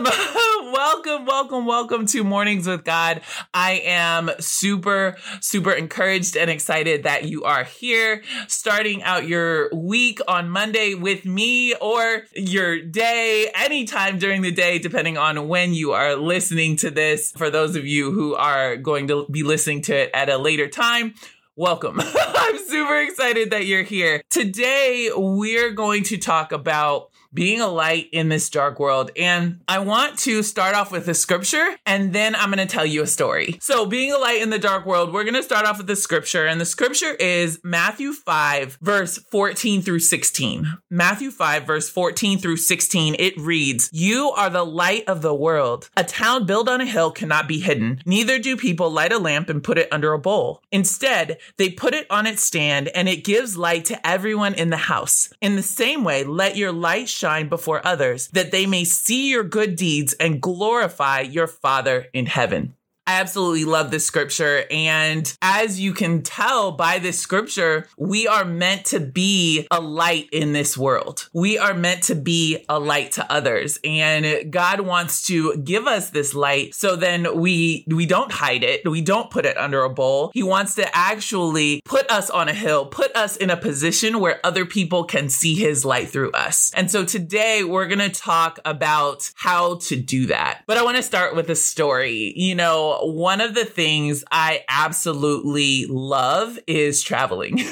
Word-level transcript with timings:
Welcome, 0.72 1.26
welcome, 1.26 1.66
welcome, 1.66 2.06
to 2.06 2.24
Mornings 2.24 2.66
with 2.66 2.84
God. 2.84 3.20
I 3.52 3.82
am 3.84 4.30
super, 4.38 5.16
super 5.40 5.72
encouraged 5.72 6.38
and 6.38 6.48
excited 6.48 7.02
that 7.02 7.24
you 7.24 7.44
are 7.44 7.64
here, 7.64 8.22
starting 8.46 9.02
out 9.02 9.28
your 9.28 9.68
week 9.74 10.20
on 10.26 10.48
Monday 10.48 10.94
with 10.94 11.26
me 11.26 11.74
or 11.74 12.24
your 12.34 12.80
day, 12.80 13.50
anytime 13.54 14.18
during 14.18 14.40
the 14.40 14.52
day, 14.52 14.78
depending 14.78 15.18
on 15.18 15.48
when 15.48 15.74
you 15.74 15.92
are 15.92 16.16
listening 16.16 16.76
to 16.76 16.90
this. 16.90 17.32
For 17.32 17.50
those 17.50 17.76
of 17.76 17.86
you 17.86 18.10
who 18.12 18.34
are 18.34 18.76
going 18.76 19.08
to 19.08 19.26
be 19.30 19.42
listening 19.42 19.82
to 19.82 19.94
it 19.94 20.10
at 20.14 20.30
a 20.30 20.38
later 20.38 20.68
time, 20.68 21.14
welcome. 21.56 22.00
I'm 22.16 22.58
super 22.58 23.00
excited 23.00 23.50
that 23.50 23.66
you're 23.66 23.82
here. 23.82 24.22
Today, 24.30 25.10
we're 25.14 25.72
going 25.72 26.04
to 26.04 26.16
talk 26.16 26.52
about 26.52 27.09
being 27.32 27.60
a 27.60 27.68
light 27.68 28.08
in 28.12 28.28
this 28.28 28.50
dark 28.50 28.78
world. 28.78 29.10
And 29.16 29.60
I 29.68 29.78
want 29.78 30.18
to 30.20 30.42
start 30.42 30.74
off 30.74 30.92
with 30.92 31.08
a 31.08 31.14
scripture 31.14 31.76
and 31.86 32.12
then 32.12 32.34
I'm 32.34 32.50
going 32.50 32.66
to 32.66 32.72
tell 32.72 32.86
you 32.86 33.02
a 33.02 33.06
story. 33.06 33.58
So, 33.60 33.86
being 33.86 34.12
a 34.12 34.18
light 34.18 34.42
in 34.42 34.50
the 34.50 34.58
dark 34.58 34.86
world, 34.86 35.12
we're 35.12 35.24
going 35.24 35.34
to 35.34 35.42
start 35.42 35.66
off 35.66 35.78
with 35.78 35.86
the 35.86 35.96
scripture. 35.96 36.46
And 36.46 36.60
the 36.60 36.64
scripture 36.64 37.14
is 37.14 37.60
Matthew 37.64 38.12
5, 38.12 38.78
verse 38.80 39.18
14 39.18 39.82
through 39.82 40.00
16. 40.00 40.78
Matthew 40.90 41.30
5, 41.30 41.66
verse 41.66 41.88
14 41.88 42.38
through 42.38 42.56
16, 42.56 43.16
it 43.18 43.36
reads, 43.38 43.90
You 43.92 44.30
are 44.30 44.50
the 44.50 44.64
light 44.64 45.04
of 45.06 45.22
the 45.22 45.34
world. 45.34 45.90
A 45.96 46.04
town 46.04 46.46
built 46.46 46.68
on 46.68 46.80
a 46.80 46.86
hill 46.86 47.10
cannot 47.10 47.48
be 47.48 47.60
hidden. 47.60 48.00
Neither 48.06 48.38
do 48.38 48.56
people 48.56 48.90
light 48.90 49.12
a 49.12 49.18
lamp 49.18 49.48
and 49.48 49.62
put 49.62 49.78
it 49.78 49.88
under 49.92 50.12
a 50.12 50.18
bowl. 50.18 50.62
Instead, 50.70 51.38
they 51.56 51.70
put 51.70 51.94
it 51.94 52.06
on 52.10 52.26
its 52.26 52.42
stand 52.42 52.88
and 52.88 53.08
it 53.08 53.24
gives 53.24 53.56
light 53.56 53.84
to 53.86 54.06
everyone 54.06 54.54
in 54.54 54.70
the 54.70 54.76
house. 54.76 55.30
In 55.40 55.56
the 55.56 55.62
same 55.62 56.04
way, 56.04 56.24
let 56.24 56.56
your 56.56 56.72
light 56.72 57.08
shine 57.20 57.48
before 57.48 57.86
others, 57.86 58.28
that 58.28 58.50
they 58.50 58.66
may 58.66 58.84
see 58.84 59.30
your 59.30 59.44
good 59.44 59.76
deeds 59.76 60.14
and 60.14 60.40
glorify 60.40 61.20
your 61.20 61.46
Father 61.46 62.06
in 62.12 62.26
heaven. 62.26 62.74
I 63.10 63.18
absolutely 63.18 63.64
love 63.64 63.90
this 63.90 64.06
scripture. 64.06 64.66
And 64.70 65.36
as 65.42 65.80
you 65.80 65.94
can 65.94 66.22
tell 66.22 66.70
by 66.70 67.00
this 67.00 67.18
scripture, 67.18 67.88
we 67.98 68.28
are 68.28 68.44
meant 68.44 68.84
to 68.86 69.00
be 69.00 69.66
a 69.68 69.80
light 69.80 70.28
in 70.30 70.52
this 70.52 70.78
world. 70.78 71.28
We 71.34 71.58
are 71.58 71.74
meant 71.74 72.04
to 72.04 72.14
be 72.14 72.64
a 72.68 72.78
light 72.78 73.10
to 73.12 73.32
others. 73.32 73.80
And 73.82 74.52
God 74.52 74.82
wants 74.82 75.26
to 75.26 75.56
give 75.56 75.88
us 75.88 76.10
this 76.10 76.34
light 76.34 76.72
so 76.76 76.94
then 76.94 77.40
we 77.40 77.84
we 77.88 78.06
don't 78.06 78.30
hide 78.30 78.62
it. 78.62 78.88
We 78.88 79.02
don't 79.02 79.28
put 79.28 79.44
it 79.44 79.56
under 79.56 79.82
a 79.82 79.90
bowl. 79.90 80.30
He 80.32 80.44
wants 80.44 80.76
to 80.76 80.96
actually 80.96 81.82
put 81.84 82.08
us 82.12 82.30
on 82.30 82.48
a 82.48 82.54
hill, 82.54 82.86
put 82.86 83.14
us 83.16 83.36
in 83.36 83.50
a 83.50 83.56
position 83.56 84.20
where 84.20 84.38
other 84.46 84.64
people 84.64 85.02
can 85.02 85.28
see 85.30 85.56
his 85.56 85.84
light 85.84 86.10
through 86.10 86.30
us. 86.30 86.70
And 86.76 86.88
so 86.88 87.04
today 87.04 87.64
we're 87.64 87.88
going 87.88 87.98
to 87.98 88.08
talk 88.08 88.60
about 88.64 89.32
how 89.34 89.78
to 89.78 89.96
do 89.96 90.26
that. 90.26 90.62
But 90.68 90.76
I 90.76 90.84
want 90.84 90.96
to 90.96 91.02
start 91.02 91.34
with 91.34 91.50
a 91.50 91.56
story. 91.56 92.32
You 92.36 92.54
know, 92.54 92.99
one 93.02 93.40
of 93.40 93.54
the 93.54 93.64
things 93.64 94.24
I 94.30 94.64
absolutely 94.68 95.86
love 95.86 96.58
is 96.66 97.02
traveling. 97.02 97.58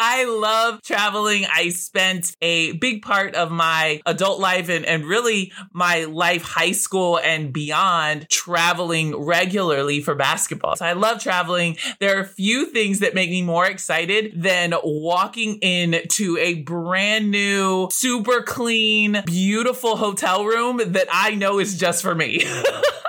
I 0.00 0.26
love 0.28 0.80
traveling. 0.82 1.44
I 1.52 1.70
spent 1.70 2.36
a 2.40 2.72
big 2.72 3.02
part 3.02 3.34
of 3.34 3.50
my 3.50 4.00
adult 4.06 4.38
life 4.38 4.68
and, 4.68 4.84
and 4.84 5.04
really 5.04 5.52
my 5.72 6.04
life, 6.04 6.42
high 6.42 6.72
school 6.72 7.18
and 7.18 7.52
beyond, 7.52 8.28
traveling 8.30 9.16
regularly 9.16 10.00
for 10.00 10.14
basketball. 10.14 10.76
So 10.76 10.86
I 10.86 10.92
love 10.92 11.20
traveling. 11.20 11.76
There 11.98 12.16
are 12.16 12.22
a 12.22 12.26
few 12.26 12.66
things 12.66 13.00
that 13.00 13.14
make 13.14 13.30
me 13.30 13.42
more 13.42 13.66
excited 13.66 14.40
than 14.40 14.72
walking 14.84 15.56
into 15.56 16.36
a 16.38 16.62
brand 16.62 17.30
new, 17.30 17.88
super 17.90 18.42
clean, 18.42 19.22
beautiful 19.26 19.96
hotel 19.96 20.44
room 20.44 20.80
that 20.92 21.08
I 21.10 21.34
know 21.34 21.58
is 21.58 21.76
just 21.76 22.02
for 22.02 22.14
me. 22.14 22.46